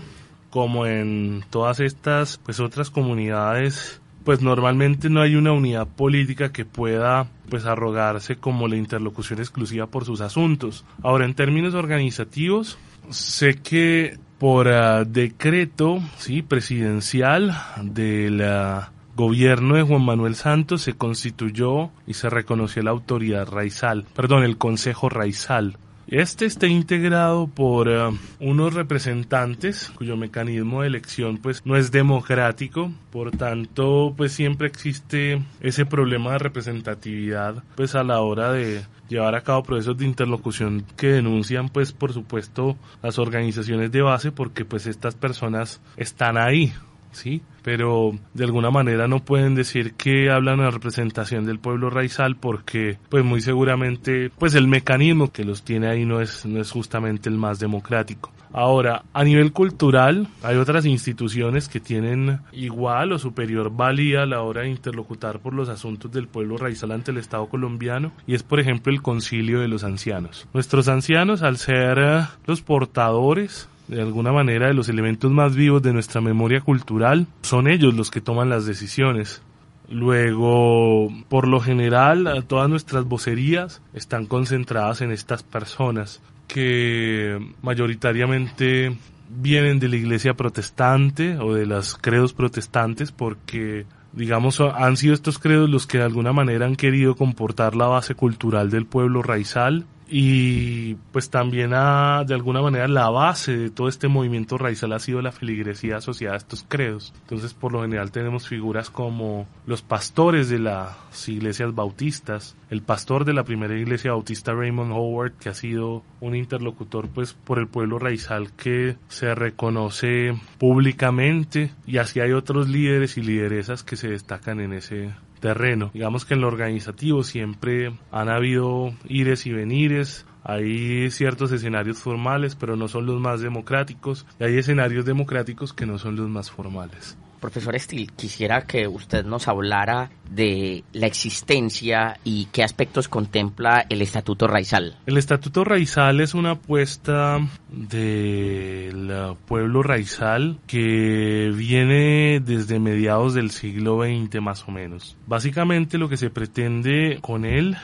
como 0.50 0.88
en 0.88 1.44
todas 1.52 1.80
estas 1.80 2.40
pues 2.40 2.60
otras 2.60 2.90
comunidades 2.90 4.02
pues 4.28 4.42
normalmente 4.42 5.10
no 5.10 5.22
hay 5.22 5.38
una 5.38 5.54
unidad 5.54 5.88
política 5.88 6.52
que 6.52 6.66
pueda 6.66 7.28
pues 7.48 7.64
arrogarse 7.64 8.36
como 8.36 8.68
la 8.68 8.76
interlocución 8.76 9.40
exclusiva 9.40 9.88
por 9.88 10.04
sus 10.04 10.20
asuntos. 10.20 10.84
Ahora, 11.02 11.24
en 11.24 11.34
términos 11.34 11.76
organizativos, 11.76 12.78
sé 13.10 13.56
que 13.62 14.20
por 14.38 14.68
uh, 14.68 15.06
decreto 15.08 16.02
sí 16.18 16.42
presidencial 16.42 17.58
del 17.82 18.42
uh, 18.42 18.82
gobierno 19.16 19.76
de 19.76 19.84
Juan 19.84 20.04
Manuel 20.04 20.36
Santos 20.36 20.82
se 20.82 20.92
constituyó 20.92 21.92
y 22.06 22.16
se 22.16 22.30
reconoció 22.30 22.84
la 22.84 22.92
autoridad 22.92 23.48
raizal, 23.48 24.08
perdón, 24.14 24.44
el 24.44 24.58
Consejo 24.58 25.08
Raizal. 25.08 25.78
Este 26.08 26.46
está 26.46 26.68
integrado 26.68 27.48
por 27.48 27.90
uh, 27.90 28.18
unos 28.40 28.74
representantes 28.74 29.92
cuyo 29.94 30.16
mecanismo 30.16 30.82
de 30.82 30.88
elección 30.88 31.38
pues 31.38 31.66
no 31.66 31.76
es 31.76 31.92
democrático, 31.92 32.94
por 33.12 33.32
tanto 33.32 34.14
pues 34.16 34.32
siempre 34.32 34.68
existe 34.68 35.44
ese 35.60 35.86
problema 35.86 36.32
de 36.32 36.38
representatividad 36.40 37.62
pues 37.76 37.94
a 37.94 38.06
la 38.06 38.22
hora 38.22 38.54
de 38.54 38.86
llevar 39.10 39.36
a 39.36 39.42
cabo 39.42 39.64
procesos 39.64 39.98
de 39.98 40.06
interlocución 40.06 40.86
que 40.96 41.08
denuncian 41.08 41.68
pues 41.68 41.92
por 41.92 42.14
supuesto 42.14 42.78
las 43.04 43.20
organizaciones 43.20 43.92
de 43.92 44.02
base 44.02 44.32
porque 44.32 44.64
pues 44.64 44.88
estas 44.88 45.16
personas 45.16 45.82
están 45.98 46.38
ahí 46.38 46.72
¿sí? 47.18 47.42
Pero 47.64 48.18
de 48.34 48.46
alguna 48.46 48.72
manera 48.72 49.08
no 49.08 49.20
pueden 49.20 49.56
decir 49.56 49.94
que 49.94 50.30
hablan 50.30 50.62
a 50.62 50.72
representación 50.72 51.46
del 51.46 51.60
pueblo 51.60 51.90
raizal 51.90 52.36
porque, 52.38 52.98
pues 53.10 53.26
muy 53.26 53.42
seguramente, 53.42 54.30
pues 54.38 54.56
el 54.56 54.68
mecanismo 54.68 55.32
que 55.32 55.44
los 55.44 55.64
tiene 55.64 55.88
ahí 55.88 56.06
no 56.06 56.22
es, 56.22 56.46
no 56.46 56.62
es 56.62 56.72
justamente 56.72 57.30
el 57.30 57.38
más 57.38 57.60
democrático. 57.60 58.32
Ahora, 58.54 59.04
a 59.14 59.24
nivel 59.24 59.52
cultural, 59.52 60.28
hay 60.42 60.56
otras 60.56 60.86
instituciones 60.86 61.68
que 61.68 61.80
tienen 61.80 62.40
igual 62.52 63.12
o 63.12 63.20
superior 63.20 63.76
valía 63.76 64.24
a 64.24 64.26
la 64.26 64.42
hora 64.42 64.62
de 64.62 64.70
interlocutar 64.70 65.40
por 65.40 65.54
los 65.54 65.70
asuntos 65.70 66.12
del 66.12 66.28
pueblo 66.28 66.58
raizal 66.58 66.92
ante 66.92 67.12
el 67.12 67.18
Estado 67.18 67.48
colombiano, 67.48 68.14
y 68.26 68.36
es, 68.36 68.44
por 68.44 68.60
ejemplo, 68.60 68.92
el 68.92 69.02
Concilio 69.02 69.60
de 69.60 69.68
los 69.68 69.84
Ancianos. 69.84 70.48
Nuestros 70.54 70.88
ancianos, 70.88 71.44
al 71.44 71.58
ser 71.58 72.00
eh, 72.00 72.26
los 72.46 72.62
portadores 72.62 73.70
de 73.88 74.02
alguna 74.02 74.32
manera 74.32 74.68
de 74.68 74.74
los 74.74 74.90
elementos 74.90 75.32
más 75.32 75.56
vivos 75.56 75.82
de 75.82 75.94
nuestra 75.94 76.22
memoria 76.22 76.62
cultural, 76.62 77.28
son 77.42 77.68
ellos 77.68 77.94
los 77.94 78.12
que 78.12 78.22
toman 78.22 78.50
las 78.50 78.66
decisiones. 78.66 79.42
Luego, 79.90 81.10
por 81.30 81.48
lo 81.48 81.62
general, 81.62 82.44
todas 82.48 82.70
nuestras 82.70 83.06
vocerías 83.06 83.82
están 83.94 84.26
concentradas 84.26 85.02
en 85.02 85.12
estas 85.12 85.44
personas 85.44 86.22
que 86.48 87.40
mayoritariamente 87.62 88.98
vienen 89.30 89.80
de 89.80 89.90
la 89.90 89.96
iglesia 89.98 90.34
protestante 90.34 91.38
o 91.38 91.54
de 91.54 91.66
los 91.66 91.96
credos 91.96 92.34
protestantes 92.34 93.12
porque 93.12 93.86
digamos 94.14 94.62
han 94.62 94.96
sido 94.96 95.14
estos 95.14 95.38
credos 95.38 95.70
los 95.70 95.86
que 95.86 95.98
de 95.98 96.06
alguna 96.06 96.32
manera 96.32 96.66
han 96.66 96.78
querido 96.78 97.16
comportar 97.16 97.76
la 97.76 97.88
base 97.88 98.16
cultural 98.16 98.70
del 98.70 98.86
pueblo 98.86 99.22
raizal 99.22 99.86
y 100.10 100.96
pues 101.12 101.30
también 101.30 101.74
a, 101.74 102.24
de 102.26 102.34
alguna 102.34 102.62
manera 102.62 102.88
la 102.88 103.10
base 103.10 103.58
de 103.58 103.70
todo 103.70 103.90
este 103.90 104.08
movimiento 104.08 104.58
raizal 104.58 104.94
ha 104.94 105.00
sido 105.00 105.22
la 105.22 105.32
feligresía 105.32 105.98
asociada 105.98 106.36
a 106.36 106.38
estos 106.38 106.66
credos. 106.68 107.14
Entonces 107.22 107.54
por 107.54 107.74
lo 107.74 107.82
general 107.82 108.12
tenemos 108.12 108.48
figuras 108.48 108.90
como 108.90 109.48
los 109.66 109.82
pastores 109.82 110.50
de 110.50 110.60
las 110.60 110.96
iglesias 111.28 111.76
bautistas, 111.76 112.56
el 112.70 112.82
pastor 112.82 113.26
de 113.26 113.34
la 113.34 113.44
primera 113.44 113.78
iglesia 113.78 114.12
bautista 114.12 114.54
Raymond 114.54 114.92
Howard 114.92 115.34
que 115.34 115.50
ha 115.50 115.54
sido 115.54 116.04
un 116.22 116.36
interlocutor 116.36 117.10
pues 117.10 117.34
por 117.34 117.60
el 117.60 117.68
pueblo 117.68 118.00
raizal 118.00 118.52
que 118.54 118.98
se 119.08 119.36
reconoce 119.36 120.38
públicamente 120.58 121.72
y 121.86 121.98
así 121.98 122.20
hay 122.20 122.32
otros 122.32 122.70
líderes 122.70 123.18
y 123.18 123.22
lideresas 123.22 123.84
que 123.84 123.96
se 123.96 124.10
destacan 124.10 124.60
en 124.60 124.74
ese 124.74 125.12
terreno. 125.40 125.92
Digamos 125.94 126.26
que 126.26 126.34
en 126.34 126.42
lo 126.42 126.48
organizativo 126.48 127.24
siempre 127.24 127.94
han 128.12 128.30
habido 128.30 128.94
ires 129.08 129.46
y 129.46 129.52
venires, 129.52 130.26
hay 130.44 131.12
ciertos 131.12 131.52
escenarios 131.52 132.00
formales, 132.00 132.56
pero 132.56 132.76
no 132.76 132.88
son 132.88 133.06
los 133.06 133.20
más 133.20 133.42
democráticos, 133.42 134.26
y 134.40 134.46
hay 134.46 134.58
escenarios 134.58 135.06
democráticos 135.06 135.74
que 135.74 135.86
no 135.86 135.98
son 135.98 136.16
los 136.16 136.30
más 136.30 136.50
formales. 136.50 137.18
Profesor 137.40 137.76
Estil, 137.76 138.12
quisiera 138.14 138.62
que 138.62 138.88
usted 138.88 139.26
nos 139.26 139.48
hablara 139.48 140.10
de 140.30 140.84
la 140.94 141.08
existencia 141.08 142.20
y 142.24 142.46
qué 142.52 142.64
aspectos 142.64 143.08
contempla 143.08 143.86
el 143.90 144.02
Estatuto 144.02 144.48
Raizal. 144.48 144.98
El 145.06 145.18
Estatuto 145.18 145.64
Raizal 145.64 146.20
es 146.20 146.34
una 146.34 146.52
apuesta 146.52 147.40
del 147.70 149.36
pueblo 149.48 149.84
raizal 149.84 150.60
que 150.68 151.52
viene 151.56 152.40
desde 152.40 152.80
mediados 152.80 153.34
del 153.34 153.52
siglo 153.52 154.02
XX 154.04 154.42
más 154.42 154.68
o 154.68 154.72
menos. 154.72 155.16
Básicamente 155.26 155.98
lo 155.98 156.10
que 156.10 156.18
se 156.18 156.30
pretende 156.30 157.20
con 157.22 157.46
él 157.46 157.78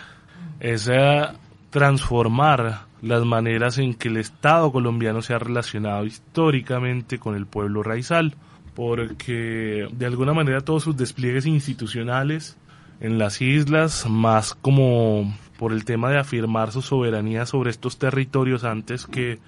es 0.59 0.87
eh, 0.87 1.27
transformar 1.69 2.85
las 3.01 3.25
maneras 3.25 3.77
en 3.79 3.93
que 3.93 4.07
el 4.07 4.17
Estado 4.17 4.71
colombiano 4.71 5.21
se 5.21 5.33
ha 5.33 5.39
relacionado 5.39 6.05
históricamente 6.05 7.19
con 7.19 7.35
el 7.35 7.45
pueblo 7.45 7.83
raizal 7.83 8.35
porque 8.75 9.87
de 9.91 10.05
alguna 10.05 10.33
manera 10.33 10.61
todos 10.61 10.83
sus 10.83 10.97
despliegues 10.97 11.45
institucionales 11.45 12.57
en 12.99 13.17
las 13.17 13.41
islas, 13.41 14.09
más 14.09 14.53
como 14.53 15.35
por 15.57 15.73
el 15.73 15.85
tema 15.85 16.09
de 16.09 16.17
afirmar 16.17 16.71
su 16.71 16.81
soberanía 16.81 17.45
sobre 17.45 17.69
estos 17.69 17.97
territorios 17.97 18.63
antes 18.63 19.05
que 19.05 19.39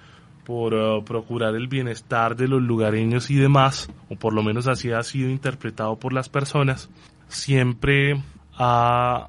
por 0.44 0.74
uh, 0.74 1.04
procurar 1.04 1.56
el 1.56 1.66
bienestar 1.66 2.36
de 2.36 2.46
los 2.46 2.62
lugareños 2.62 3.30
y 3.30 3.34
demás, 3.34 3.90
o 4.08 4.16
por 4.16 4.32
lo 4.32 4.44
menos 4.44 4.68
así 4.68 4.92
ha 4.92 5.02
sido 5.02 5.28
interpretado 5.28 5.98
por 5.98 6.12
las 6.12 6.28
personas, 6.28 6.88
siempre 7.26 8.22
ha 8.56 9.28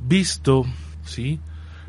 visto, 0.00 0.64
¿sí? 1.04 1.40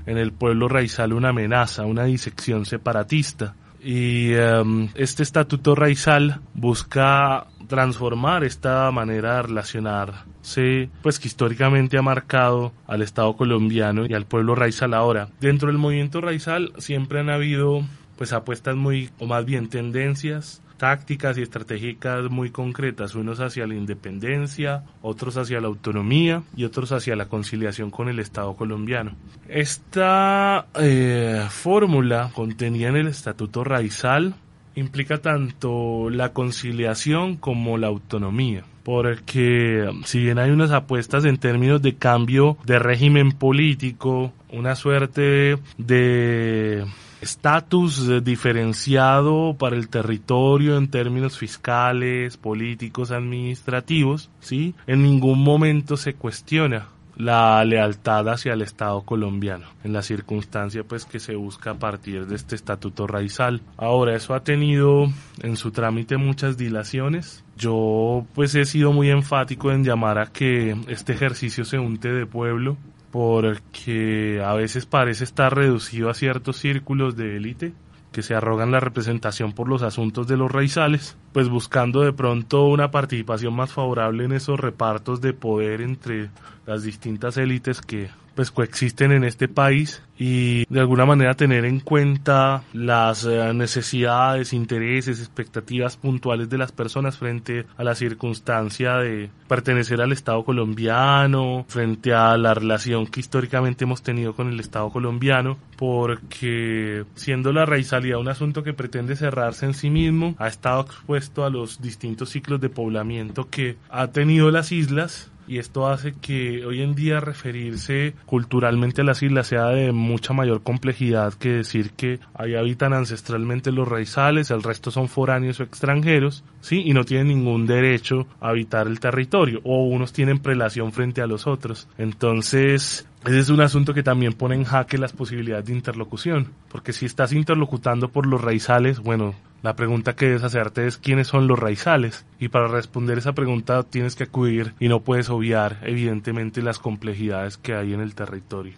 en 0.06 0.18
el 0.18 0.32
pueblo 0.32 0.70
raizal 0.70 1.14
una 1.14 1.30
amenaza, 1.30 1.86
una 1.86 2.06
disección 2.06 2.66
separatista 2.66 3.56
y 3.82 4.34
em, 4.34 4.90
este 4.96 5.24
estatuto 5.24 5.76
raizal 5.76 6.42
busca 6.54 7.48
transformar 7.68 8.44
esta 8.44 8.92
manera 8.92 9.38
de 9.38 9.42
relacionarse, 9.44 10.90
pues 11.02 11.20
que 11.20 11.28
históricamente 11.28 11.98
ha 11.98 12.02
marcado 12.02 12.74
al 12.88 13.02
Estado 13.02 13.36
colombiano 13.38 14.06
y 14.06 14.14
al 14.14 14.26
pueblo 14.26 14.56
raizal 14.56 14.94
ahora. 14.94 15.30
Dentro 15.40 15.68
del 15.68 15.78
movimiento 15.78 16.20
raizal 16.20 16.74
siempre 16.78 17.20
han 17.20 17.30
habido 17.30 17.82
pues 18.18 18.34
apuestas 18.34 18.76
muy, 18.76 19.12
o 19.20 19.28
más 19.28 19.46
bien 19.46 19.70
tendencias 19.70 20.62
tácticas 20.80 21.38
y 21.38 21.44
estratégicas 21.44 22.32
muy 22.32 22.50
concretas, 22.50 23.14
unos 23.14 23.40
hacia 23.40 23.68
la 23.68 23.76
independencia, 23.76 24.84
otros 25.04 25.38
hacia 25.38 25.62
la 25.62 25.68
autonomía 25.68 26.42
y 26.56 26.64
otros 26.64 26.92
hacia 26.92 27.16
la 27.16 27.28
conciliación 27.28 27.92
con 27.92 28.10
el 28.10 28.20
Estado 28.20 28.56
colombiano. 28.56 29.12
Esta 29.48 30.66
eh, 30.80 31.46
fórmula 31.50 32.32
contenida 32.34 32.88
en 32.88 32.96
el 32.96 33.08
Estatuto 33.08 33.64
Raizal 33.64 34.34
implica 34.74 35.20
tanto 35.20 36.10
la 36.10 36.32
conciliación 36.34 37.36
como 37.36 37.78
la 37.78 37.88
autonomía 37.88 38.64
porque 38.84 39.88
si 40.06 40.20
bien 40.20 40.40
hay 40.40 40.50
unas 40.50 40.72
apuestas 40.72 41.24
en 41.26 41.38
términos 41.38 41.80
de 41.80 41.96
cambio 41.98 42.58
de 42.66 42.80
régimen 42.80 43.34
político, 43.34 44.34
una 44.52 44.76
suerte 44.76 45.58
de 45.78 46.86
estatus 47.22 48.08
eh, 48.10 48.22
diferenciado 48.22 49.56
para 49.58 49.76
el 49.76 49.90
territorio 49.90 50.78
en 50.78 50.90
términos 50.90 51.38
fiscales, 51.38 52.38
políticos, 52.38 53.12
administrativos, 53.12 54.30
¿sí? 54.40 54.76
En 54.88 55.04
ningún 55.04 55.44
momento 55.44 55.98
se 55.98 56.14
cuestiona 56.14 56.88
la 57.20 57.64
lealtad 57.66 58.30
hacia 58.30 58.54
el 58.54 58.62
Estado 58.62 59.02
colombiano, 59.02 59.68
en 59.84 59.92
la 59.92 60.02
circunstancia 60.02 60.86
pues 60.86 61.04
que 61.04 61.20
se 61.20 61.36
busca 61.36 61.72
a 61.72 61.78
partir 61.78 62.26
de 62.26 62.38
este 62.38 62.56
estatuto 62.56 63.08
raizal. 63.08 63.62
Ahora, 63.76 64.16
eso 64.16 64.34
ha 64.34 64.44
tenido 64.46 65.08
en 65.42 65.58
su 65.58 65.72
trámite 65.72 66.16
muchas 66.16 66.58
dilaciones. 66.58 67.44
Yo 67.58 68.26
pues 68.34 68.56
he 68.56 68.64
sido 68.64 68.94
muy 68.94 69.10
enfático 69.10 69.70
en 69.70 69.84
llamar 69.84 70.18
a 70.18 70.28
que 70.28 70.78
este 70.88 71.12
ejercicio 71.12 71.66
se 71.66 71.78
unte 71.78 72.08
de 72.08 72.26
pueblo, 72.26 72.78
porque 73.12 74.42
a 74.46 74.54
veces 74.54 74.86
parece 74.86 75.24
estar 75.24 75.56
reducido 75.56 76.10
a 76.10 76.14
ciertos 76.14 76.58
círculos 76.58 77.16
de 77.16 77.38
élite 77.38 77.74
que 78.12 78.24
se 78.24 78.34
arrogan 78.34 78.72
la 78.72 78.80
representación 78.80 79.54
por 79.54 79.68
los 79.68 79.84
asuntos 79.84 80.28
de 80.28 80.38
los 80.38 80.52
raizales, 80.52 81.16
pues 81.32 81.48
buscando 81.48 82.02
de 82.02 82.14
pronto 82.14 82.66
una 82.66 82.90
participación 82.92 83.54
más 83.54 83.72
favorable 83.72 84.26
en 84.26 84.32
esos 84.32 84.60
repartos 84.60 85.22
de 85.22 85.34
poder 85.34 85.82
entre 85.82 86.30
las 86.66 86.84
distintas 86.84 87.38
élites 87.38 87.82
que 87.82 88.10
pues 88.40 88.52
coexisten 88.52 89.12
en 89.12 89.26
este 89.26 89.50
país 89.50 90.02
y 90.18 90.64
de 90.74 90.80
alguna 90.80 91.06
manera 91.06 91.34
tener 91.34 91.66
en 91.66 91.82
cuenta 91.82 92.64
las 92.72 93.26
eh, 93.26 93.54
necesidades, 93.54 94.54
intereses, 94.54 95.20
expectativas 95.20 95.98
puntuales 95.98 96.50
de 96.50 96.58
las 96.58 96.72
personas 96.72 97.18
frente 97.18 97.66
a 97.76 97.84
la 97.84 97.96
circunstancia 97.96 98.96
de 98.96 99.30
pertenecer 99.50 100.00
al 100.00 100.14
Estado 100.14 100.46
colombiano, 100.46 101.66
frente 101.68 102.14
a 102.14 102.38
la 102.38 102.54
relación 102.54 103.08
que 103.08 103.20
históricamente 103.20 103.84
hemos 103.84 104.04
tenido 104.04 104.34
con 104.34 104.48
el 104.48 104.62
Estado 104.62 104.90
colombiano, 104.90 105.58
porque 105.76 107.04
siendo 107.16 107.52
la 107.52 107.66
raizalidad 107.66 108.22
un 108.22 108.30
asunto 108.30 108.64
que 108.64 108.72
pretende 108.72 109.18
cerrarse 109.18 109.66
en 109.66 109.74
sí 109.74 109.90
mismo, 109.90 110.36
ha 110.38 110.48
estado 110.48 110.84
expuesto 110.84 111.44
a 111.44 111.50
los 111.50 111.82
distintos 111.82 112.30
ciclos 112.30 112.62
de 112.62 112.70
poblamiento 112.70 113.50
que 113.50 113.76
ha 113.90 114.08
tenido 114.08 114.50
las 114.50 114.72
islas 114.72 115.30
y 115.50 115.58
esto 115.58 115.88
hace 115.88 116.14
que 116.14 116.64
hoy 116.64 116.84
en 116.84 116.94
día 116.94 117.20
referirse 117.20 118.14
culturalmente 118.28 119.02
a 119.02 119.04
las 119.04 119.24
islas 119.24 119.48
sea 119.48 119.66
de 119.70 119.92
mucha 119.92 120.32
mayor 120.32 120.62
complejidad 120.62 121.34
que 121.34 121.50
decir 121.50 121.90
que 121.94 122.20
ahí 122.36 122.54
habitan 122.54 122.94
ancestralmente 122.94 123.72
los 123.72 123.88
raizales, 123.88 124.52
el 124.52 124.62
resto 124.62 124.92
son 124.92 125.10
foráneos 125.10 125.60
o 125.60 125.64
extranjeros, 125.64 126.44
sí, 126.62 126.84
y 126.86 126.94
no 126.94 127.04
tienen 127.04 127.30
ningún 127.30 127.66
derecho 127.66 128.28
a 128.40 128.50
habitar 128.50 128.86
el 128.86 129.00
territorio 129.00 129.60
o 129.64 129.86
unos 129.86 130.14
tienen 130.14 130.38
prelación 130.38 130.92
frente 130.92 131.24
a 131.24 131.28
los 131.28 131.48
otros. 131.48 131.88
Entonces, 131.98 133.08
ese 133.26 133.40
es 133.40 133.50
un 133.50 133.62
asunto 133.62 133.96
que 133.96 134.04
también 134.04 134.34
pone 134.34 134.54
en 134.54 134.66
jaque 134.66 135.00
las 135.00 135.14
posibilidades 135.14 135.66
de 135.66 135.74
interlocución, 135.74 136.50
porque 136.72 136.94
si 136.94 137.08
estás 137.08 137.34
interlocutando 137.34 138.10
por 138.10 138.28
los 138.28 138.40
raizales, 138.40 139.00
bueno, 139.00 139.34
la 139.62 139.76
pregunta 139.76 140.16
que 140.16 140.28
debes 140.28 140.44
hacerte 140.44 140.88
es 140.88 140.98
quiénes 140.98 141.28
son 141.28 141.48
los 141.48 141.60
raizales 141.60 142.26
y 142.40 142.50
para 142.50 142.68
responder 142.68 143.18
esa 143.18 143.34
pregunta 143.34 143.84
tienes 143.84 144.16
que 144.16 144.24
acudir 144.24 144.74
y 144.80 144.88
no 144.88 145.02
puedes 145.02 145.30
obviar 145.30 145.80
evidentemente 145.84 146.62
las 146.62 146.80
complejidades 146.80 147.58
que 147.58 147.76
hay 147.76 147.94
en 147.94 148.02
el 148.02 148.16
territorio. 148.16 148.76